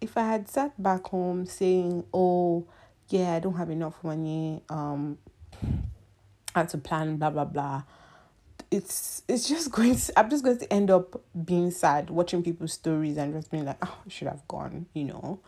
if 0.01 0.17
I 0.17 0.23
had 0.23 0.49
sat 0.49 0.81
back 0.81 1.07
home 1.07 1.45
saying, 1.45 2.05
"Oh, 2.13 2.65
yeah, 3.09 3.33
I 3.33 3.39
don't 3.39 3.55
have 3.55 3.69
enough 3.69 4.03
money. 4.03 4.63
Um, 4.69 5.17
I 6.55 6.59
had 6.59 6.69
to 6.69 6.77
plan, 6.77 7.17
blah 7.17 7.29
blah 7.29 7.45
blah." 7.45 7.83
It's 8.71 9.23
it's 9.27 9.47
just 9.47 9.71
going 9.73 9.95
to. 9.95 10.19
I'm 10.19 10.29
just 10.29 10.43
going 10.43 10.57
to 10.57 10.73
end 10.73 10.91
up 10.91 11.21
being 11.45 11.71
sad 11.71 12.09
watching 12.09 12.43
people's 12.43 12.73
stories 12.73 13.17
and 13.17 13.33
just 13.33 13.51
being 13.51 13.65
like, 13.65 13.77
"Oh, 13.81 13.97
I 14.05 14.09
should 14.09 14.27
have 14.27 14.47
gone," 14.47 14.87
you 14.93 15.05
know. 15.05 15.39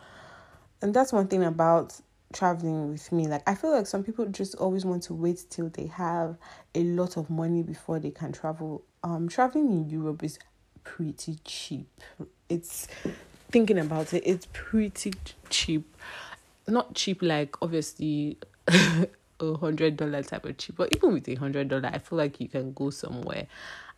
And 0.80 0.92
that's 0.92 1.12
one 1.12 1.28
thing 1.28 1.44
about 1.44 2.00
traveling 2.32 2.90
with 2.90 3.10
me. 3.12 3.26
Like 3.26 3.42
I 3.48 3.54
feel 3.54 3.72
like 3.72 3.86
some 3.86 4.02
people 4.02 4.26
just 4.26 4.54
always 4.56 4.84
want 4.84 5.02
to 5.04 5.14
wait 5.14 5.44
till 5.50 5.68
they 5.68 5.86
have 5.86 6.36
a 6.74 6.82
lot 6.82 7.16
of 7.16 7.30
money 7.30 7.62
before 7.62 7.98
they 7.98 8.10
can 8.10 8.32
travel. 8.32 8.82
Um 9.02 9.28
traveling 9.28 9.70
in 9.70 9.90
Europe 9.90 10.22
is 10.22 10.38
pretty 10.84 11.38
cheap. 11.44 11.88
It's 12.48 12.88
thinking 13.50 13.78
about 13.78 14.12
it, 14.14 14.22
it's 14.26 14.48
pretty 14.52 15.12
cheap. 15.50 15.94
Not 16.66 16.94
cheap 16.94 17.22
like 17.22 17.60
obviously 17.62 18.38
a 18.68 19.54
hundred 19.56 19.96
dollar 19.96 20.22
type 20.22 20.44
of 20.44 20.56
cheap, 20.56 20.76
but 20.76 20.94
even 20.96 21.12
with 21.12 21.28
a 21.28 21.34
hundred 21.34 21.68
dollar, 21.68 21.90
I 21.92 21.98
feel 21.98 22.18
like 22.18 22.40
you 22.40 22.48
can 22.48 22.72
go 22.72 22.90
somewhere 22.90 23.46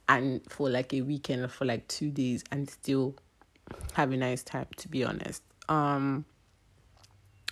and 0.08 0.40
for 0.48 0.68
like 0.68 0.92
a 0.92 1.00
weekend 1.00 1.42
or 1.42 1.48
for 1.48 1.64
like 1.64 1.86
two 1.88 2.10
days 2.10 2.44
and 2.50 2.68
still 2.68 3.14
have 3.94 4.12
a 4.12 4.16
nice 4.16 4.42
time 4.42 4.66
to 4.76 4.88
be 4.88 5.04
honest. 5.04 5.42
Um 5.68 6.24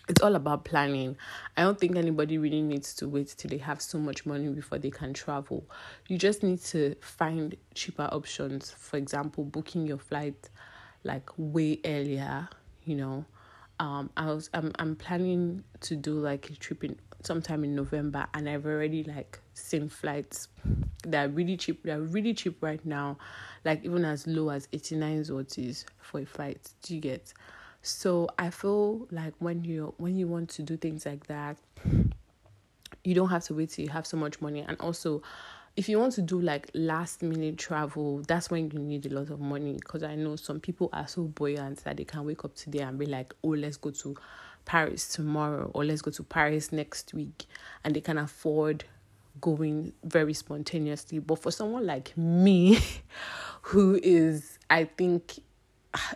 it's 0.09 0.21
all 0.21 0.35
about 0.35 0.65
planning. 0.65 1.17
I 1.57 1.63
don't 1.63 1.79
think 1.79 1.97
anybody 1.97 2.39
really 2.39 2.63
needs 2.63 2.95
to 2.97 3.09
wait 3.09 3.35
till 3.37 3.51
they 3.51 3.59
have 3.59 3.81
so 3.81 3.99
much 3.99 4.27
money 4.27 4.49
before 4.49 4.79
they 4.79 4.91
can 4.91 5.15
travel. 5.15 5.65
You 6.09 6.19
just 6.19 6.43
need 6.43 6.61
to 6.65 6.97
find 7.01 7.57
cheaper 7.75 8.09
options. 8.11 8.73
For 8.73 8.97
example, 8.97 9.45
booking 9.45 9.87
your 9.87 9.99
flight 9.99 10.51
like 11.05 11.31
way 11.37 11.81
earlier, 11.85 12.49
you 12.85 12.97
know. 12.97 13.25
Um 13.81 14.11
I 14.17 14.27
was 14.27 14.51
I'm 14.53 14.73
I'm 14.79 14.97
planning 14.97 15.65
to 15.81 15.97
do 15.97 16.15
like 16.15 16.51
a 16.51 16.55
trip 16.55 16.85
in 16.85 16.99
sometime 17.23 17.63
in 17.65 17.75
November 17.75 18.27
and 18.35 18.49
I've 18.49 18.67
already 18.67 19.05
like 19.05 19.39
seen 19.55 19.89
flights 19.89 20.49
that 21.05 21.27
are 21.27 21.29
really 21.29 21.57
cheap. 21.57 21.83
They're 21.85 22.01
really 22.01 22.35
cheap 22.35 22.63
right 22.63 22.85
now, 22.85 23.19
like 23.65 23.85
even 23.85 24.05
as 24.05 24.27
low 24.27 24.51
as 24.51 24.69
89 24.73 25.23
zlotys 25.23 25.85
for 25.99 26.21
a 26.21 26.27
flight. 26.27 26.71
Do 26.83 26.95
you 26.95 27.01
get? 27.01 27.33
So 27.83 28.29
I 28.39 28.51
feel 28.51 29.09
like 29.11 29.35
when 29.41 29.65
you 29.65 29.95
when 29.99 30.17
you 30.17 30.29
want 30.29 30.51
to 30.51 30.63
do 30.63 30.77
things 30.77 31.05
like 31.05 31.27
that, 31.27 31.57
you 33.05 33.15
don't 33.15 33.29
have 33.29 33.43
to 33.45 33.55
wait 33.55 33.71
till 33.71 33.85
you 33.85 33.91
have 33.91 34.07
so 34.07 34.17
much 34.17 34.41
money. 34.41 34.61
And 34.61 34.79
also, 34.81 35.23
if 35.77 35.89
you 35.89 35.99
want 35.99 36.13
to 36.15 36.23
do 36.23 36.41
like 36.41 36.71
last 36.75 37.23
minute 37.23 37.59
travel, 37.59 38.23
that's 38.29 38.51
when 38.51 38.71
you 38.71 38.79
need 38.79 39.07
a 39.07 39.15
lot 39.15 39.31
of 39.31 39.41
money. 39.41 39.75
Because 39.75 40.05
I 40.05 40.15
know 40.15 40.37
some 40.37 40.61
people 40.61 40.91
are 40.93 41.09
so 41.09 41.23
buoyant 41.23 41.83
that 41.85 41.97
they 41.97 42.05
can 42.05 42.25
wake 42.25 42.45
up 42.45 42.55
today 42.55 42.81
and 42.81 42.99
be 42.99 43.07
like, 43.07 43.35
"Oh, 43.43 43.49
let's 43.49 43.77
go 43.77 43.91
to 43.91 44.17
Paris 44.65 45.09
tomorrow," 45.09 45.71
or 45.75 45.85
"Let's 45.85 46.03
go 46.03 46.13
to 46.13 46.23
Paris 46.23 46.71
next 46.71 47.13
week," 47.13 47.47
and 47.83 47.97
they 47.97 48.01
can 48.01 48.17
afford 48.17 48.85
going 49.41 49.93
very 50.05 50.35
spontaneously. 50.35 51.19
But 51.19 51.41
for 51.41 51.51
someone 51.51 51.85
like 51.85 52.17
me, 52.17 52.79
who 53.63 53.99
is, 54.03 54.59
I 54.71 54.85
think, 54.85 55.41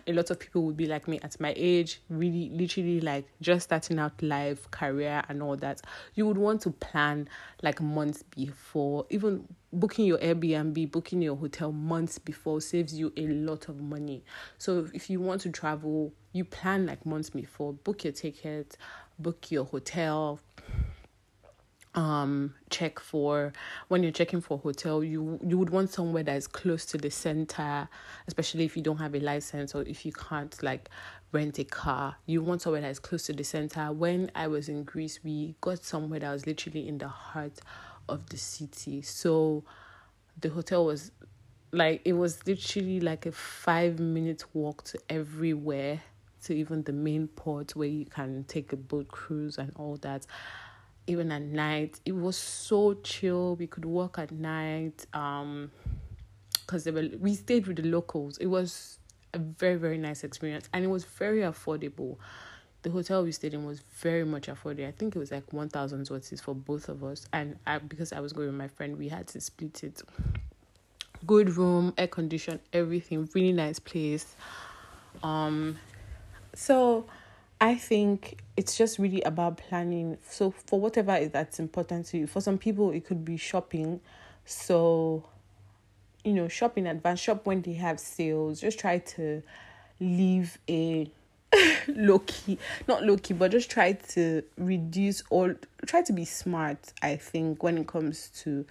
a 0.07 0.13
lot 0.13 0.31
of 0.31 0.39
people 0.39 0.63
would 0.63 0.77
be 0.77 0.87
like 0.87 1.07
me 1.07 1.19
at 1.23 1.39
my 1.41 1.53
age, 1.57 2.01
really, 2.09 2.51
literally 2.51 3.01
like 3.01 3.27
just 3.41 3.65
starting 3.65 3.99
out 3.99 4.21
life, 4.23 4.71
career, 4.71 5.23
and 5.29 5.43
all 5.43 5.57
that. 5.57 5.83
You 6.15 6.27
would 6.27 6.39
want 6.39 6.63
to 6.63 6.71
plan 6.71 7.29
like 7.63 7.81
months 7.81 8.23
before, 8.23 9.07
even 9.11 9.47
booking 9.73 10.07
your 10.07 10.19
Airbnb, 10.19 10.91
booking 10.91 11.21
your 11.21 11.37
hotel 11.37 11.73
months 11.73 12.19
before 12.19 12.61
saves 12.61 12.95
you 12.95 13.13
a 13.17 13.27
lot 13.29 13.69
of 13.69 13.81
money. 13.81 14.25
So 14.59 14.89
if 14.95 15.11
you 15.11 15.21
want 15.21 15.43
to 15.43 15.51
travel, 15.51 16.13
you 16.33 16.45
plan 16.45 16.87
like 16.87 17.05
months 17.05 17.31
before, 17.31 17.75
book 17.75 18.05
your 18.05 18.13
ticket, 18.13 18.79
book 19.19 19.51
your 19.51 19.65
hotel, 19.65 20.41
um 21.97 22.55
check 22.69 23.01
for 23.01 23.53
when 23.89 24.03
you're 24.03 24.13
checking 24.13 24.41
for 24.41 24.59
hotel 24.59 25.03
you 25.03 25.41
you 25.43 25.57
would 25.57 25.71
want 25.71 25.91
somewhere 25.91 26.23
that 26.23 26.37
is 26.37 26.47
close 26.47 26.85
to 26.85 26.99
the 26.99 27.11
center 27.11 27.89
especially 28.29 28.65
if 28.65 28.77
you 28.77 28.83
don't 28.83 28.99
have 28.99 29.15
a 29.15 29.21
license 29.21 29.75
or 29.75 29.83
if 29.83 30.05
you 30.05 30.13
can't 30.13 30.63
like 30.63 30.91
rent 31.33 31.59
a 31.59 31.65
car. 31.65 32.17
You 32.27 32.43
want 32.43 32.63
somewhere 32.63 32.81
that 32.81 32.91
is 32.91 32.99
close 32.99 33.25
to 33.25 33.33
the 33.33 33.45
center. 33.45 33.93
When 33.93 34.31
i 34.35 34.47
was 34.47 34.69
in 34.69 34.85
greece 34.85 35.21
we 35.23 35.55
got 35.61 35.85
somewhere 35.85 36.21
that 36.21 36.33
was 36.33 36.47
literally 36.47 36.89
in 36.89 36.99
the 36.99 37.09
heart 37.09 37.61
of 38.09 38.29
the 38.31 38.37
city. 38.37 39.03
So 39.03 39.65
the 40.41 40.49
hotel 40.49 40.85
was 40.87 41.13
like 41.73 42.01
it 42.05 42.15
was 42.15 42.47
literally 42.47 43.01
like 43.01 43.27
a 43.27 43.33
five 43.33 43.99
minute 43.99 44.45
walk 44.55 44.85
to 44.85 44.99
everywhere 45.11 46.01
to 46.45 46.55
even 46.55 46.83
the 46.85 46.93
main 46.93 47.27
port 47.29 47.75
where 47.75 47.89
you 47.89 48.05
can 48.05 48.45
take 48.45 48.73
a 48.73 48.77
boat 48.77 49.09
cruise 49.09 49.59
and 49.59 49.73
all 49.77 49.97
that 49.99 50.27
even 51.07 51.31
at 51.33 51.43
night. 51.43 52.01
It 52.05 52.13
was 52.13 52.37
so 52.37 52.95
chill. 52.95 53.57
We 53.57 53.67
could 53.67 53.85
walk 53.85 54.19
at 54.19 54.31
night. 54.33 55.07
Um, 55.15 55.71
because 56.67 56.87
we 57.21 57.35
stayed 57.35 57.67
with 57.67 57.77
the 57.77 57.85
locals. 57.85 58.39
It 58.39 58.47
was 58.47 58.99
a 59.35 59.39
very 59.39 59.77
very 59.77 59.99
nice 59.99 60.25
experience, 60.25 60.69
and 60.73 60.85
it 60.85 60.89
was 60.89 61.05
very 61.05 61.41
affordable. 61.41 62.17
The 62.83 62.91
hotel 62.91 63.25
we 63.25 63.33
stayed 63.33 63.55
in 63.55 63.65
was 63.65 63.81
very 63.81 64.25
much 64.25 64.47
affordable. 64.49 64.87
I 64.87 64.93
think 64.93 65.17
it 65.17 65.19
was 65.19 65.31
like 65.31 65.53
one 65.53 65.69
thousand 65.69 66.07
zlotys 66.07 66.41
for 66.41 66.55
both 66.55 66.89
of 66.89 67.05
us, 67.05 67.29
and 67.33 67.57
I 67.67 67.79
because 67.79 68.13
I 68.13 68.21
was 68.21 68.33
going 68.33 68.49
with 68.49 68.57
my 68.57 68.69
friend, 68.69 68.99
we 68.99 69.09
had 69.09 69.29
to 69.29 69.41
split 69.41 69.85
it. 69.85 70.03
Good 71.27 71.57
room, 71.57 71.95
air 71.97 72.09
conditioned, 72.09 72.61
everything. 72.73 73.29
Really 73.35 73.53
nice 73.53 73.79
place. 73.79 74.37
Um, 75.23 75.79
so 76.55 77.07
I 77.61 77.75
think 77.75 78.43
it's 78.57 78.77
just 78.77 78.99
really 78.99 79.23
about 79.23 79.57
planning. 79.57 80.19
So 80.29 80.51
for 80.51 80.81
whatever 80.81 81.25
that's 81.27 81.59
important 81.59 82.07
to 82.07 82.19
you. 82.19 82.27
For 82.27 82.41
some 82.41 82.59
people 82.59 82.91
it 82.91 83.05
could 83.05 83.25
be 83.25 83.37
shopping. 83.37 84.01
So 84.45 85.25
you 86.25 86.33
know, 86.33 86.49
shop 86.49 86.77
in 86.77 86.87
advance, 86.89 87.21
shop 87.21 87.47
when 87.47 87.63
they 87.63 87.75
have 87.75 88.01
sales. 88.01 88.61
Just 88.61 88.79
try 88.81 88.99
to 88.99 89.43
leave 90.01 90.59
a 90.69 91.09
low 91.89 92.19
key, 92.21 92.59
not 92.89 93.05
low 93.05 93.17
key, 93.17 93.33
but 93.33 93.53
just 93.53 93.71
try 93.71 93.93
to 93.93 94.43
reduce 94.59 95.23
or 95.31 95.57
try 95.87 96.03
to 96.03 96.13
be 96.13 96.25
smart, 96.25 96.93
I 97.01 97.17
think, 97.17 97.63
when 97.63 97.79
it 97.79 97.87
comes 97.87 98.31
to 98.43 98.67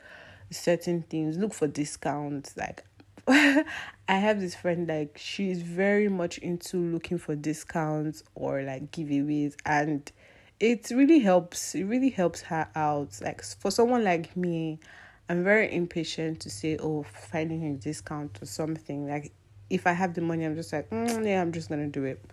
certain 0.51 1.03
things. 1.03 1.37
Look 1.37 1.53
for 1.53 1.67
discounts. 1.67 2.57
Like 2.57 2.83
I 3.27 3.63
have 4.07 4.39
this 4.39 4.53
friend 4.53 4.87
like 4.87 5.17
she's 5.19 5.63
very 5.63 6.09
much 6.09 6.37
into 6.37 6.77
looking 6.77 7.17
for 7.17 7.35
discounts 7.35 8.23
or 8.35 8.61
like 8.61 8.91
giveaways 8.91 9.55
and 9.65 10.11
it 10.59 10.91
really 10.91 11.19
helps 11.19 11.73
it 11.73 11.85
really 11.85 12.11
helps 12.11 12.41
her 12.43 12.67
out. 12.75 13.19
Like 13.21 13.43
for 13.43 13.71
someone 13.71 14.03
like 14.03 14.35
me 14.37 14.79
i'm 15.27 15.43
very 15.43 15.73
impatient 15.73 16.39
to 16.41 16.51
say 16.51 16.77
oh 16.77 17.01
finding 17.01 17.65
a 17.65 17.73
discount 17.73 18.37
or 18.41 18.45
something. 18.45 19.07
Like 19.07 19.31
if 19.71 19.87
i 19.87 19.91
have 19.91 20.13
the 20.13 20.21
money 20.21 20.45
i'm 20.45 20.55
just 20.55 20.71
like 20.71 20.87
mm, 20.91 21.25
yeah 21.27 21.41
i'm 21.41 21.51
just 21.51 21.69
gonna 21.69 21.87
do 21.87 22.03
it. 22.03 22.23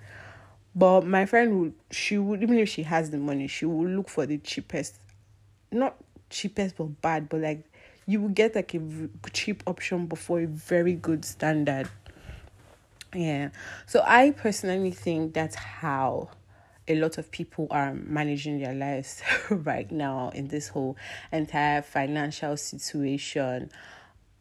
But 0.74 1.06
my 1.06 1.24
friend 1.24 1.58
would 1.60 1.74
she 1.90 2.18
would 2.18 2.42
even 2.42 2.58
if 2.58 2.68
she 2.68 2.82
has 2.82 3.10
the 3.10 3.18
money 3.18 3.46
she 3.46 3.64
will 3.64 3.86
look 3.86 4.10
for 4.10 4.26
the 4.26 4.36
cheapest 4.36 4.96
not 5.70 5.96
cheapest 6.28 6.76
but 6.76 7.00
bad 7.00 7.30
but 7.30 7.40
like 7.40 7.64
you 8.06 8.20
will 8.20 8.28
get 8.28 8.54
like 8.54 8.74
a 8.74 8.80
cheap 9.32 9.62
option 9.66 10.06
before 10.06 10.40
a 10.40 10.46
very 10.46 10.94
good 10.94 11.24
standard. 11.24 11.88
Yeah. 13.14 13.50
So 13.86 14.02
I 14.06 14.30
personally 14.30 14.90
think 14.90 15.34
that's 15.34 15.54
how 15.54 16.30
a 16.88 16.96
lot 16.96 17.18
of 17.18 17.30
people 17.30 17.68
are 17.70 17.94
managing 17.94 18.60
their 18.60 18.74
lives 18.74 19.22
right 19.50 19.90
now 19.90 20.30
in 20.34 20.48
this 20.48 20.68
whole 20.68 20.96
entire 21.30 21.82
financial 21.82 22.56
situation. 22.56 23.70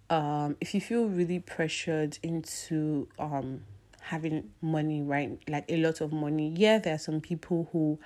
Um, 0.09 0.57
if 0.59 0.73
you 0.73 0.81
feel 0.81 1.05
really 1.05 1.39
pressured 1.39 2.17
into 2.23 3.07
um 3.19 3.61
having 4.01 4.49
money, 4.61 5.01
right? 5.01 5.39
Like 5.47 5.65
a 5.69 5.77
lot 5.77 6.01
of 6.01 6.11
money, 6.11 6.53
yeah, 6.55 6.79
there 6.79 6.95
are 6.95 6.99
some 6.99 7.21
people 7.21 7.69
who 7.71 7.99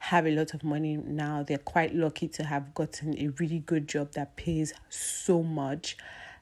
have 0.00 0.26
a 0.26 0.30
lot 0.30 0.54
of 0.54 0.64
money 0.64 0.96
now. 0.96 1.42
They're 1.42 1.58
quite 1.58 1.94
lucky 1.94 2.26
to 2.28 2.44
have 2.44 2.74
gotten 2.74 3.18
a 3.18 3.28
really 3.38 3.60
good 3.60 3.86
job 3.86 4.12
that 4.12 4.34
pays 4.34 4.72
so 4.88 5.42
much 5.42 5.96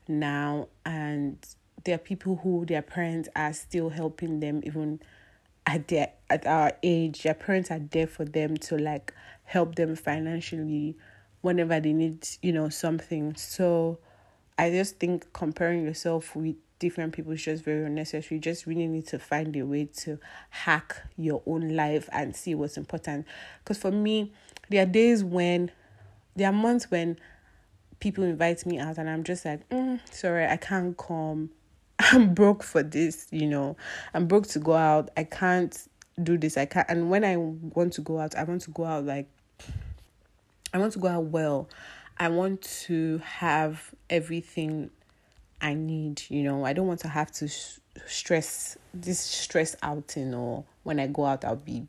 now. 0.07 0.69
And 0.87 1.37
there 1.85 1.97
are 1.97 1.99
people 1.99 2.37
who 2.37 2.65
their 2.65 2.83
parents 2.83 3.29
are 3.35 3.53
still 3.53 3.91
helping 3.91 4.39
them 4.41 4.61
even 4.65 5.01
at 5.67 5.89
their 5.89 6.11
at 6.31 6.47
our 6.47 6.73
age. 6.85 7.25
Their 7.25 7.35
parents 7.35 7.71
are 7.73 7.81
there 7.81 8.07
for 8.07 8.25
them 8.25 8.57
to 8.59 8.79
like 8.79 9.13
help 9.43 9.75
them 9.75 9.97
financially 9.97 10.97
whenever 11.41 11.81
they 11.81 11.93
need, 11.93 12.29
you 12.41 12.53
know, 12.53 12.69
something. 12.69 13.35
So 13.35 13.99
I 14.57 14.71
just 14.71 15.01
think 15.01 15.33
comparing 15.33 15.85
yourself 15.85 16.37
with 16.37 16.57
different 16.79 17.13
people 17.13 17.33
is 17.33 17.43
just 17.43 17.65
very 17.65 17.85
unnecessary. 17.85 18.37
You 18.37 18.41
just 18.41 18.67
really 18.67 18.87
need 18.87 19.07
to 19.09 19.19
find 19.19 19.55
a 19.57 19.63
way 19.63 19.87
to 19.99 20.19
hack 20.51 20.97
your 21.17 21.43
own 21.47 21.75
life 21.75 22.09
and 22.13 22.35
see 22.35 22.55
what's 22.55 22.77
important. 22.77 23.27
Because 23.63 23.79
for 23.79 23.91
me, 23.91 24.33
there 24.69 24.83
are 24.83 24.87
days 24.87 25.25
when, 25.25 25.71
there 26.37 26.49
are 26.49 26.53
months 26.53 26.91
when 26.91 27.19
people 28.01 28.25
invite 28.25 28.65
me 28.65 28.79
out 28.79 28.99
and 28.99 29.11
I'm 29.11 29.25
just 29.25 29.45
like, 29.45 29.69
mm, 29.71 30.01
sorry, 30.13 30.47
I 30.47 30.57
can't 30.57 30.97
come. 30.97 31.51
I'm 31.99 32.35
broke 32.35 32.63
for 32.63 32.83
this, 32.83 33.27
you 33.31 33.47
know. 33.47 33.77
I'm 34.15 34.27
broke 34.27 34.47
to 34.49 34.59
go 34.59 34.75
out. 34.75 35.11
I 35.17 35.25
can't 35.25 35.77
do 36.23 36.39
this. 36.39 36.57
I 36.57 36.67
can't. 36.67 36.89
And 36.89 37.11
when 37.11 37.25
I 37.25 37.37
want 37.37 37.95
to 37.95 38.01
go 38.01 38.21
out, 38.21 38.37
I 38.37 38.45
want 38.45 38.63
to 38.63 38.71
go 38.71 38.85
out 38.85 39.05
like, 39.05 39.29
I 40.73 40.79
want 40.79 40.93
to 40.93 40.99
go 40.99 41.09
out 41.09 41.25
well. 41.25 41.69
I 42.19 42.29
want 42.29 42.63
to 42.87 43.19
have 43.19 43.95
everything 44.11 44.91
I 45.61 45.75
need, 45.75 46.23
you 46.29 46.43
know, 46.43 46.65
I 46.65 46.73
don't 46.73 46.87
want 46.87 47.01
to 47.01 47.09
have 47.09 47.33
to 47.33 47.49
stress 48.07 48.79
this 48.95 49.19
stress 49.19 49.75
outing 49.83 50.35
or 50.35 50.65
when 50.85 51.01
I 51.01 51.09
go 51.09 51.25
out 51.25 51.45
I'll 51.45 51.57
be 51.57 51.87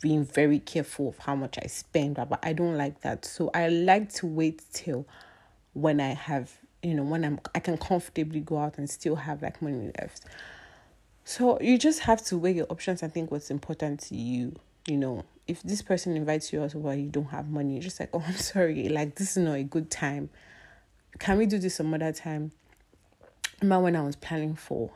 being 0.00 0.24
very 0.24 0.58
careful 0.58 1.10
of 1.10 1.18
how 1.18 1.36
much 1.36 1.58
I 1.62 1.66
spend, 1.66 2.16
but 2.16 2.38
I 2.42 2.52
don't 2.52 2.76
like 2.76 3.02
that. 3.02 3.24
So 3.24 3.50
I 3.54 3.68
like 3.68 4.12
to 4.14 4.26
wait 4.26 4.62
till 4.72 5.06
when 5.74 6.00
I 6.00 6.14
have, 6.14 6.52
you 6.82 6.94
know, 6.94 7.04
when 7.04 7.24
I'm 7.24 7.40
I 7.54 7.60
can 7.60 7.78
comfortably 7.78 8.40
go 8.40 8.58
out 8.58 8.78
and 8.78 8.90
still 8.90 9.16
have 9.16 9.42
like 9.42 9.62
money 9.62 9.92
left. 10.00 10.24
So 11.24 11.60
you 11.60 11.78
just 11.78 12.00
have 12.00 12.24
to 12.26 12.38
weigh 12.38 12.52
your 12.52 12.66
options 12.66 13.02
and 13.02 13.12
think 13.12 13.30
what's 13.30 13.50
important 13.50 14.00
to 14.00 14.16
you. 14.16 14.56
You 14.88 14.96
know, 14.96 15.24
if 15.46 15.62
this 15.62 15.82
person 15.82 16.16
invites 16.16 16.52
you 16.52 16.62
out 16.62 16.74
while 16.74 16.96
you 16.96 17.08
don't 17.08 17.26
have 17.26 17.48
money, 17.48 17.74
you're 17.74 17.82
just 17.82 18.00
like, 18.00 18.10
oh, 18.12 18.24
I'm 18.26 18.34
sorry, 18.34 18.88
like 18.88 19.14
this 19.14 19.36
is 19.36 19.44
not 19.44 19.54
a 19.54 19.62
good 19.62 19.90
time. 19.90 20.30
Can 21.20 21.38
we 21.38 21.46
do 21.46 21.58
this 21.58 21.76
some 21.76 21.94
other 21.94 22.12
time? 22.12 22.50
Remember 23.62 23.84
when 23.84 23.94
I 23.94 24.02
was 24.02 24.16
planning 24.16 24.56
for 24.56 24.90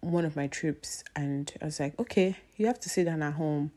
one 0.00 0.24
of 0.24 0.34
my 0.34 0.48
trips 0.48 1.04
and 1.14 1.52
I 1.62 1.66
was 1.66 1.78
like, 1.78 1.96
okay, 1.96 2.38
you 2.56 2.66
have 2.66 2.80
to 2.80 2.88
sit 2.88 3.04
down 3.04 3.22
at 3.22 3.34
home 3.34 3.70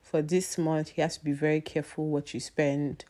for 0.00 0.22
this 0.22 0.56
month. 0.56 0.94
You 0.96 1.02
have 1.02 1.12
to 1.12 1.22
be 1.22 1.32
very 1.32 1.60
careful 1.60 2.06
what 2.06 2.32
you 2.32 2.40
spend. 2.40 3.04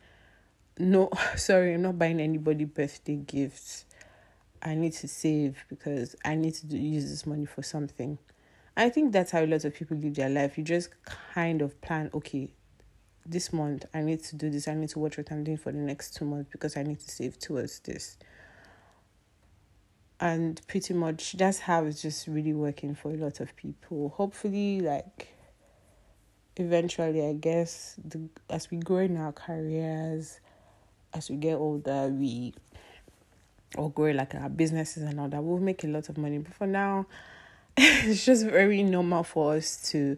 No, 0.77 1.09
sorry, 1.37 1.73
I'm 1.73 1.81
not 1.81 1.97
buying 1.97 2.19
anybody 2.19 2.65
birthday 2.65 3.15
gifts. 3.15 3.85
I 4.61 4.75
need 4.75 4.91
to 4.93 5.07
save 5.07 5.63
because 5.69 6.13
I 6.25 6.35
need 6.35 6.55
to 6.55 6.65
do, 6.65 6.77
use 6.77 7.09
this 7.09 7.25
money 7.25 7.45
for 7.45 7.63
something. 7.63 8.17
I 8.75 8.89
think 8.89 9.13
that's 9.13 9.31
how 9.31 9.45
a 9.45 9.47
lot 9.47 9.63
of 9.63 9.73
people 9.73 9.95
live 9.95 10.15
their 10.15 10.29
life. 10.29 10.57
You 10.57 10.65
just 10.65 10.89
kind 11.33 11.61
of 11.61 11.79
plan, 11.79 12.09
okay, 12.13 12.49
this 13.25 13.53
month 13.53 13.85
I 13.93 14.01
need 14.01 14.21
to 14.25 14.35
do 14.35 14.49
this. 14.49 14.67
I 14.67 14.73
need 14.73 14.89
to 14.89 14.99
watch 14.99 15.15
what 15.17 15.31
I'm 15.31 15.45
doing 15.45 15.55
for 15.55 15.71
the 15.71 15.77
next 15.77 16.17
two 16.17 16.25
months 16.25 16.49
because 16.51 16.75
I 16.75 16.83
need 16.83 16.99
to 16.99 17.09
save 17.09 17.39
towards 17.39 17.79
this. 17.79 18.17
And 20.19 20.61
pretty 20.67 20.93
much 20.93 21.33
that's 21.33 21.59
how 21.59 21.85
it's 21.85 22.01
just 22.01 22.27
really 22.27 22.53
working 22.53 22.95
for 22.95 23.11
a 23.11 23.15
lot 23.15 23.39
of 23.41 23.55
people. 23.55 24.13
Hopefully, 24.15 24.79
like 24.79 25.27
eventually, 26.55 27.27
I 27.27 27.33
guess 27.33 27.95
the 28.03 28.29
as 28.49 28.71
we 28.71 28.77
grow 28.77 28.99
in 28.99 29.17
our 29.17 29.33
careers, 29.33 30.39
as 31.13 31.29
we 31.29 31.35
get 31.35 31.55
older, 31.55 32.07
we 32.07 32.53
or 33.77 33.91
grow 33.91 34.11
like 34.11 34.35
our 34.35 34.49
businesses 34.49 35.03
and 35.03 35.19
all 35.19 35.27
that, 35.27 35.43
we'll 35.43 35.59
make 35.59 35.83
a 35.83 35.87
lot 35.87 36.07
of 36.09 36.17
money. 36.17 36.37
But 36.37 36.53
for 36.53 36.67
now, 36.67 37.07
it's 37.77 38.25
just 38.25 38.45
very 38.45 38.83
normal 38.83 39.23
for 39.23 39.55
us 39.55 39.89
to 39.91 40.17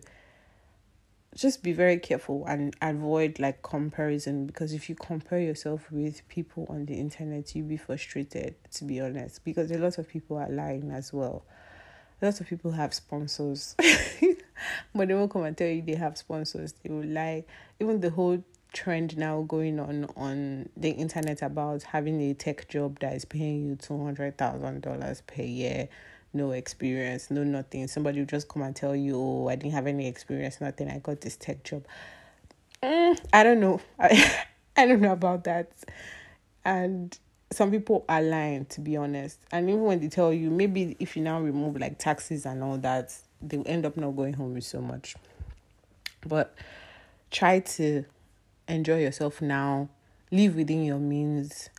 just 1.37 1.61
be 1.61 1.71
very 1.71 1.97
careful 1.97 2.43
and 2.47 2.75
avoid 2.81 3.39
like 3.39 3.61
comparison 3.61 4.47
because 4.47 4.73
if 4.73 4.89
you 4.89 4.95
compare 4.95 5.39
yourself 5.39 5.91
with 5.91 6.27
people 6.27 6.65
on 6.69 6.85
the 6.85 6.95
internet 6.95 7.55
you'll 7.55 7.67
be 7.67 7.77
frustrated 7.77 8.55
to 8.71 8.83
be 8.83 8.99
honest 8.99 9.43
because 9.45 9.69
a 9.71 9.77
lot 9.77 9.97
of 9.97 10.07
people 10.07 10.37
are 10.37 10.49
lying 10.49 10.91
as 10.91 11.13
well. 11.13 11.45
A 12.21 12.25
lot 12.25 12.41
of 12.41 12.47
people 12.47 12.71
have 12.71 12.93
sponsors. 12.93 13.75
But 14.93 15.07
they 15.07 15.13
won't 15.13 15.31
come 15.31 15.43
and 15.43 15.55
tell 15.55 15.67
you 15.67 15.81
they 15.81 15.95
have 15.95 16.17
sponsors. 16.17 16.73
They 16.83 16.89
will 16.89 17.05
lie. 17.05 17.45
Even 17.79 17.99
the 17.99 18.09
whole 18.09 18.43
trend 18.73 19.17
now 19.17 19.43
going 19.43 19.79
on 19.79 20.05
on 20.15 20.69
the 20.75 20.89
internet 20.89 21.41
about 21.41 21.83
having 21.83 22.21
a 22.21 22.33
tech 22.33 22.67
job 22.67 22.99
that 22.99 23.13
is 23.13 23.25
paying 23.25 23.65
you 23.65 23.75
two 23.75 24.03
hundred 24.03 24.37
thousand 24.37 24.81
dollars 24.81 25.21
per 25.21 25.41
year 25.41 25.87
no 26.37 26.51
experience, 26.51 27.29
no 27.31 27.43
nothing. 27.43 27.87
Somebody 27.87 28.19
will 28.19 28.27
just 28.27 28.47
come 28.47 28.61
and 28.61 28.75
tell 28.75 28.95
you, 28.95 29.15
oh, 29.17 29.49
I 29.49 29.55
didn't 29.55 29.73
have 29.73 29.87
any 29.87 30.07
experience, 30.07 30.61
nothing. 30.61 30.89
I 30.89 30.99
got 30.99 31.21
this 31.21 31.35
tech 31.35 31.63
job. 31.63 31.85
Mm, 32.81 33.19
I 33.33 33.43
don't 33.43 33.59
know. 33.59 33.81
I, 33.99 34.43
I 34.77 34.85
don't 34.85 35.01
know 35.01 35.11
about 35.11 35.43
that. 35.45 35.71
And 36.63 37.17
some 37.51 37.71
people 37.71 38.05
are 38.07 38.21
lying, 38.21 38.65
to 38.65 38.81
be 38.81 38.97
honest. 38.97 39.39
And 39.51 39.69
even 39.69 39.83
when 39.83 39.99
they 39.99 40.09
tell 40.09 40.31
you, 40.31 40.49
maybe 40.49 40.95
if 40.99 41.15
you 41.15 41.23
now 41.23 41.41
remove 41.41 41.79
like 41.79 41.97
taxes 41.97 42.45
and 42.45 42.63
all 42.63 42.77
that, 42.79 43.15
they'll 43.41 43.63
end 43.65 43.85
up 43.85 43.97
not 43.97 44.11
going 44.11 44.33
home 44.33 44.53
with 44.53 44.65
so 44.65 44.81
much. 44.81 45.15
But 46.25 46.53
try 47.31 47.59
to 47.59 48.05
enjoy 48.67 49.01
yourself 49.01 49.41
now, 49.41 49.89
live 50.31 50.55
within 50.55 50.83
your 50.83 50.99
means 50.99 51.69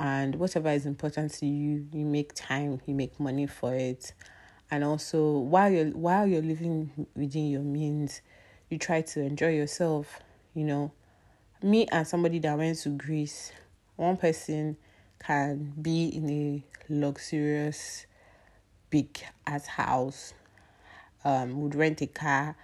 and 0.00 0.36
whatever 0.36 0.70
is 0.70 0.86
important 0.86 1.30
to 1.30 1.44
you 1.46 1.86
you 1.92 2.06
make 2.06 2.32
time 2.34 2.80
you 2.86 2.94
make 2.94 3.20
money 3.20 3.46
for 3.46 3.74
it. 3.74 4.12
And 4.70 4.82
also 4.82 5.38
while 5.38 5.70
you're 5.70 5.90
while 5.90 6.26
you're 6.26 6.42
living 6.42 7.06
within 7.14 7.50
your 7.50 7.60
means 7.60 8.22
you 8.70 8.78
try 8.78 9.02
to 9.02 9.20
enjoy 9.20 9.50
yourself 9.54 10.20
you 10.54 10.64
know. 10.64 10.90
Me 11.62 11.86
and 11.92 12.06
somebody 12.06 12.38
that 12.38 12.56
went 12.56 12.78
to 12.78 12.88
greece 12.88 13.52
one 13.96 14.16
person 14.16 14.78
can 15.18 15.74
be 15.80 16.06
in 16.06 16.30
a 16.30 16.64
luxurious 16.88 18.06
big 18.88 19.20
ass 19.46 19.66
house 19.66 20.32
um 21.24 21.60
would 21.60 21.74
rent 21.74 22.00
a 22.00 22.06
car 22.06 22.56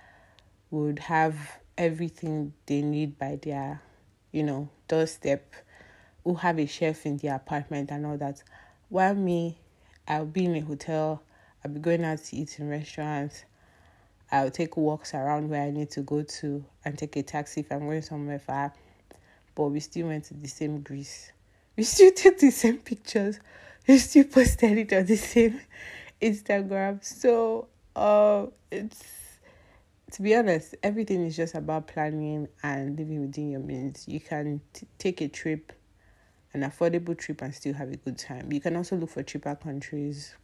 would 0.70 0.99
have 0.99 1.59
everything 1.77 2.55
they 2.64 2.81
need 2.81 3.18
by 3.18 3.38
their 3.42 3.83
you 4.33 4.42
know 4.42 4.70
doorstep 4.88 5.55
who 6.27 6.35
have 6.35 6.59
a 6.59 6.67
chef 6.67 7.07
in 7.07 7.17
their 7.19 7.37
apartment 7.37 7.89
and 7.93 8.05
all 8.05 8.19
that. 8.19 8.43
While 8.89 9.15
me, 9.15 9.59
I'll 10.09 10.27
be 10.27 10.45
in 10.45 10.57
a 10.57 10.61
hotel, 10.61 11.23
I'll 11.65 11.71
be 11.71 11.79
going 11.79 12.05
out 12.05 12.19
to 12.19 12.37
eat 12.37 12.59
in 12.59 12.69
restaurants, 12.69 13.45
I'll 14.33 14.51
take 14.51 14.77
walks 14.77 15.15
around 15.15 15.49
where 15.49 15.62
I 15.62 15.71
need 15.71 15.89
to 15.93 16.01
go 16.01 16.25
to 16.25 16.65
and 16.85 16.99
take 16.99 17.15
a 17.15 17.23
taxi 17.23 17.61
if 17.61 17.71
I'm 17.71 17.87
going 17.87 18.03
somewhere 18.03 18.41
far. 18.41 18.75
But 19.55 19.69
we 19.69 19.79
still 19.79 20.09
went 20.09 20.25
to 20.25 20.35
the 20.35 20.49
same 20.49 20.81
Greece. 20.81 21.31
We 21.77 21.83
still 21.85 22.11
took 22.11 22.39
the 22.39 22.51
same 22.51 22.79
pictures. 22.79 23.39
We 23.87 23.99
still 23.99 24.25
posted 24.25 24.79
it 24.79 24.93
on 24.93 25.07
the 25.07 25.17
same 25.17 25.61
Instagram. 26.21 27.05
So 27.05 27.69
uh 27.95 28.47
it's 28.73 29.05
to 30.11 30.23
be 30.23 30.35
honest, 30.35 30.75
everything 30.83 31.25
is 31.25 31.37
just 31.37 31.55
about 31.55 31.87
planning 31.87 32.49
and 32.65 32.99
living 32.99 33.21
within 33.21 33.51
your 33.53 33.61
means. 33.61 34.09
You 34.09 34.19
can 34.19 34.61
t- 34.73 34.89
take 34.99 35.21
a 35.21 35.29
trip 35.29 35.73
an 36.57 36.62
affordable 36.62 37.16
trip 37.16 37.42
and 37.42 37.55
still 37.55 37.75
have 37.75 37.92
a 37.92 37.97
good 37.97 38.16
time. 38.16 38.51
You 38.51 38.61
can 38.61 38.77
also 38.77 38.97
look 38.97 39.11
for 39.11 39.23
cheaper 39.23 39.55
countries 39.55 40.35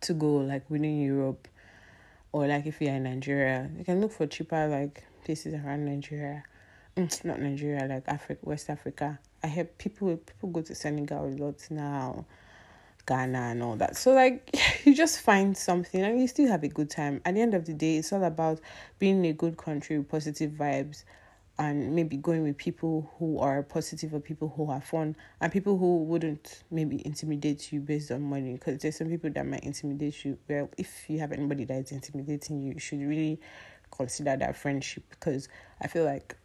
to 0.00 0.12
go, 0.12 0.36
like 0.38 0.68
within 0.68 1.00
Europe, 1.00 1.46
or 2.32 2.48
like 2.48 2.66
if 2.66 2.80
you're 2.80 2.94
in 2.94 3.04
Nigeria, 3.04 3.70
you 3.78 3.84
can 3.84 4.00
look 4.00 4.12
for 4.12 4.26
cheaper 4.26 4.66
like 4.66 5.04
places 5.24 5.54
around 5.54 5.84
Nigeria. 5.84 6.42
Mm, 6.96 7.24
not 7.24 7.40
Nigeria, 7.40 7.86
like 7.86 8.08
Africa, 8.08 8.40
West 8.42 8.68
Africa. 8.68 9.18
I 9.44 9.48
hear 9.48 9.64
people 9.64 10.16
people 10.16 10.48
go 10.48 10.62
to 10.62 10.74
Senegal 10.74 11.26
a 11.26 11.30
lot 11.30 11.64
now, 11.70 12.24
Ghana 13.06 13.38
and 13.38 13.62
all 13.62 13.76
that. 13.76 13.96
So 13.96 14.14
like 14.14 14.50
you 14.84 14.96
just 14.96 15.20
find 15.20 15.56
something 15.56 16.02
and 16.02 16.20
you 16.20 16.26
still 16.26 16.48
have 16.48 16.64
a 16.64 16.68
good 16.68 16.90
time. 16.90 17.20
At 17.24 17.34
the 17.34 17.40
end 17.40 17.54
of 17.54 17.66
the 17.66 17.74
day, 17.74 17.98
it's 17.98 18.12
all 18.12 18.24
about 18.24 18.60
being 18.98 19.24
in 19.24 19.30
a 19.30 19.32
good 19.32 19.56
country 19.56 19.98
with 19.98 20.08
positive 20.08 20.50
vibes 20.50 21.04
and 21.58 21.94
maybe 21.94 22.16
going 22.16 22.42
with 22.42 22.56
people 22.56 23.10
who 23.18 23.38
are 23.38 23.62
positive 23.62 24.12
or 24.12 24.20
people 24.20 24.52
who 24.56 24.70
are 24.70 24.80
fun 24.80 25.16
and 25.40 25.50
people 25.50 25.78
who 25.78 26.04
wouldn't 26.04 26.64
maybe 26.70 27.00
intimidate 27.06 27.72
you 27.72 27.80
based 27.80 28.10
on 28.10 28.22
money. 28.22 28.52
Because 28.54 28.82
there's 28.82 28.96
some 28.96 29.08
people 29.08 29.30
that 29.30 29.46
might 29.46 29.64
intimidate 29.64 30.24
you. 30.24 30.38
Well 30.48 30.68
if 30.76 31.08
you 31.08 31.18
have 31.18 31.32
anybody 31.32 31.64
that 31.64 31.78
is 31.78 31.92
intimidating 31.92 32.62
you 32.62 32.74
you 32.74 32.80
should 32.80 33.00
really 33.00 33.40
consider 33.90 34.36
that 34.36 34.56
friendship. 34.56 35.04
Because 35.10 35.48
i 35.82 35.86
feel 35.86 36.04
like 36.04 36.36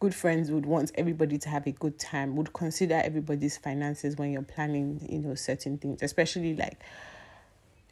good 0.00 0.14
friends 0.14 0.50
would 0.50 0.64
want 0.64 0.90
everybody 0.94 1.36
to 1.38 1.48
have 1.48 1.66
a 1.66 1.72
good 1.72 1.98
time 1.98 2.34
would 2.34 2.52
consider 2.54 2.94
everybody's 3.04 3.58
finances 3.58 4.16
when 4.16 4.32
you're 4.32 4.42
planning 4.42 5.06
you 5.08 5.18
know 5.18 5.34
certain 5.34 5.76
things 5.76 6.02
especially 6.02 6.56
like 6.56 6.80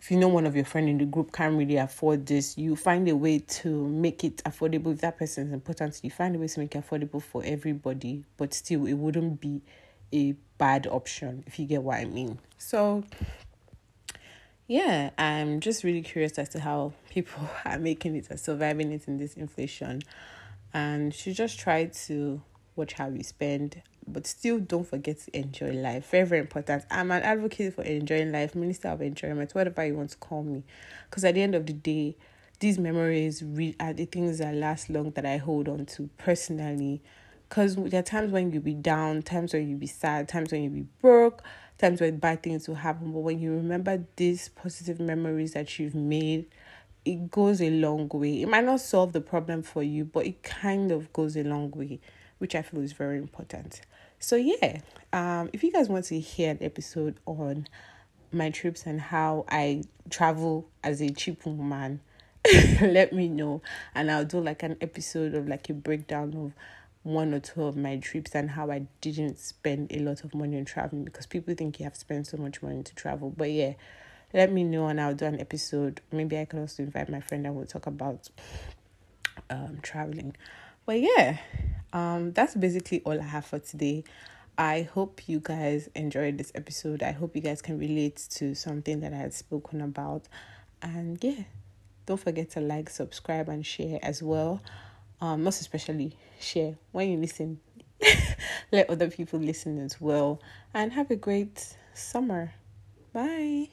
if 0.00 0.10
you 0.10 0.16
know 0.16 0.28
one 0.28 0.46
of 0.46 0.54
your 0.54 0.64
friend 0.64 0.88
in 0.88 0.98
the 0.98 1.04
group 1.04 1.32
can't 1.32 1.56
really 1.56 1.76
afford 1.76 2.26
this, 2.26 2.56
you 2.56 2.76
find 2.76 3.08
a 3.08 3.16
way 3.16 3.40
to 3.40 3.86
make 3.88 4.24
it 4.24 4.36
affordable. 4.44 4.92
If 4.92 5.00
that 5.00 5.18
person 5.18 5.48
is 5.48 5.52
important, 5.52 5.94
to 5.94 6.00
you 6.04 6.10
find 6.10 6.36
a 6.36 6.38
way 6.38 6.48
to 6.48 6.60
make 6.60 6.74
it 6.74 6.86
affordable 6.86 7.22
for 7.22 7.42
everybody, 7.44 8.24
but 8.36 8.54
still 8.54 8.86
it 8.86 8.94
wouldn't 8.94 9.40
be 9.40 9.62
a 10.12 10.32
bad 10.56 10.86
option 10.86 11.44
if 11.46 11.58
you 11.58 11.66
get 11.66 11.82
what 11.82 11.98
I 11.98 12.04
mean. 12.04 12.38
So 12.58 13.04
yeah, 14.68 15.10
I'm 15.16 15.60
just 15.60 15.82
really 15.82 16.02
curious 16.02 16.38
as 16.38 16.50
to 16.50 16.60
how 16.60 16.92
people 17.10 17.48
are 17.64 17.78
making 17.78 18.14
it 18.16 18.28
and 18.30 18.38
surviving 18.38 18.92
it 18.92 19.08
in 19.08 19.16
this 19.18 19.34
inflation. 19.34 20.02
And 20.74 21.14
should 21.14 21.34
just 21.34 21.58
try 21.58 21.86
to 21.86 22.42
watch 22.78 22.94
how 22.94 23.08
we 23.08 23.22
spend 23.22 23.82
but 24.12 24.26
still 24.26 24.58
don't 24.58 24.86
forget 24.86 25.20
to 25.20 25.36
enjoy 25.36 25.70
life. 25.72 26.10
Very, 26.10 26.26
very 26.26 26.40
important. 26.40 26.84
I'm 26.90 27.10
an 27.10 27.22
advocate 27.22 27.74
for 27.74 27.82
enjoying 27.82 28.32
life, 28.32 28.54
minister 28.54 28.88
of 28.88 29.02
enjoyment, 29.02 29.54
whatever 29.54 29.84
you 29.86 29.94
want 29.94 30.10
to 30.10 30.16
call 30.16 30.42
me. 30.42 30.64
Because 31.08 31.24
at 31.24 31.34
the 31.34 31.42
end 31.42 31.54
of 31.54 31.66
the 31.66 31.72
day, 31.72 32.16
these 32.60 32.78
memories 32.78 33.42
re- 33.42 33.76
are 33.78 33.92
the 33.92 34.06
things 34.06 34.38
that 34.38 34.54
last 34.54 34.90
long 34.90 35.10
that 35.12 35.26
I 35.26 35.36
hold 35.36 35.68
on 35.68 35.86
to 35.86 36.08
personally. 36.18 37.02
Because 37.48 37.76
there 37.76 38.00
are 38.00 38.04
times 38.04 38.32
when 38.32 38.52
you'll 38.52 38.62
be 38.62 38.74
down, 38.74 39.22
times 39.22 39.54
when 39.54 39.68
you'll 39.68 39.78
be 39.78 39.86
sad, 39.86 40.28
times 40.28 40.52
when 40.52 40.62
you'll 40.64 40.72
be 40.72 40.86
broke, 41.00 41.42
times 41.78 42.00
when 42.00 42.18
bad 42.18 42.42
things 42.42 42.68
will 42.68 42.74
happen. 42.74 43.12
But 43.12 43.20
when 43.20 43.40
you 43.40 43.52
remember 43.52 44.04
these 44.16 44.48
positive 44.50 45.00
memories 45.00 45.52
that 45.52 45.78
you've 45.78 45.94
made, 45.94 46.46
it 47.04 47.30
goes 47.30 47.62
a 47.62 47.70
long 47.70 48.08
way. 48.08 48.42
It 48.42 48.48
might 48.48 48.64
not 48.64 48.80
solve 48.80 49.12
the 49.12 49.22
problem 49.22 49.62
for 49.62 49.82
you, 49.82 50.04
but 50.04 50.26
it 50.26 50.42
kind 50.42 50.92
of 50.92 51.10
goes 51.12 51.36
a 51.36 51.42
long 51.42 51.70
way, 51.70 52.00
which 52.38 52.54
I 52.54 52.62
feel 52.62 52.80
is 52.80 52.92
very 52.92 53.18
important. 53.18 53.80
So 54.18 54.36
yeah, 54.36 54.80
um, 55.12 55.50
if 55.52 55.62
you 55.62 55.70
guys 55.70 55.88
want 55.88 56.06
to 56.06 56.18
hear 56.18 56.50
an 56.50 56.58
episode 56.60 57.16
on 57.26 57.68
my 58.32 58.50
trips 58.50 58.84
and 58.86 59.00
how 59.00 59.44
I 59.48 59.84
travel 60.10 60.68
as 60.82 61.00
a 61.00 61.10
cheap 61.10 61.46
woman, 61.46 62.00
let 62.80 63.12
me 63.12 63.28
know 63.28 63.62
and 63.94 64.10
I'll 64.10 64.24
do 64.24 64.40
like 64.40 64.62
an 64.62 64.76
episode 64.80 65.34
of 65.34 65.48
like 65.48 65.68
a 65.68 65.74
breakdown 65.74 66.34
of 66.34 66.52
one 67.02 67.32
or 67.32 67.40
two 67.40 67.64
of 67.64 67.76
my 67.76 67.96
trips 67.96 68.34
and 68.34 68.50
how 68.50 68.70
I 68.70 68.86
didn't 69.00 69.38
spend 69.38 69.92
a 69.92 70.00
lot 70.00 70.24
of 70.24 70.34
money 70.34 70.58
on 70.58 70.64
traveling 70.64 71.04
because 71.04 71.26
people 71.26 71.54
think 71.54 71.78
you 71.78 71.84
have 71.84 71.96
spent 71.96 72.26
so 72.26 72.36
much 72.36 72.62
money 72.62 72.82
to 72.82 72.94
travel. 72.94 73.32
But 73.36 73.50
yeah, 73.50 73.74
let 74.34 74.52
me 74.52 74.64
know 74.64 74.88
and 74.88 75.00
I'll 75.00 75.14
do 75.14 75.24
an 75.24 75.40
episode. 75.40 76.00
Maybe 76.12 76.38
I 76.38 76.44
could 76.44 76.60
also 76.60 76.82
invite 76.82 77.08
my 77.08 77.20
friend 77.20 77.46
and 77.46 77.54
we'll 77.54 77.66
talk 77.66 77.86
about 77.86 78.28
um 79.48 79.78
traveling. 79.82 80.36
But 80.84 81.00
yeah, 81.00 81.38
um 81.92 82.32
that's 82.32 82.54
basically 82.54 83.02
all 83.04 83.20
I 83.20 83.24
have 83.24 83.46
for 83.46 83.58
today. 83.58 84.04
I 84.58 84.82
hope 84.82 85.28
you 85.28 85.38
guys 85.38 85.88
enjoyed 85.94 86.36
this 86.36 86.50
episode. 86.52 87.04
I 87.04 87.12
hope 87.12 87.36
you 87.36 87.40
guys 87.40 87.62
can 87.62 87.78
relate 87.78 88.26
to 88.30 88.56
something 88.56 88.98
that 89.00 89.12
I 89.12 89.16
had 89.16 89.32
spoken 89.32 89.80
about. 89.80 90.24
And 90.82 91.22
yeah, 91.22 91.44
don't 92.06 92.18
forget 92.18 92.50
to 92.50 92.60
like, 92.60 92.90
subscribe, 92.90 93.48
and 93.48 93.64
share 93.64 94.00
as 94.02 94.20
well. 94.20 94.60
Um, 95.20 95.44
most 95.44 95.60
especially 95.60 96.16
share 96.40 96.76
when 96.90 97.08
you 97.10 97.18
listen. 97.18 97.60
Let 98.72 98.90
other 98.90 99.10
people 99.10 99.38
listen 99.38 99.78
as 99.78 100.00
well. 100.00 100.40
And 100.74 100.92
have 100.92 101.12
a 101.12 101.16
great 101.16 101.76
summer. 101.94 102.52
Bye. 103.12 103.68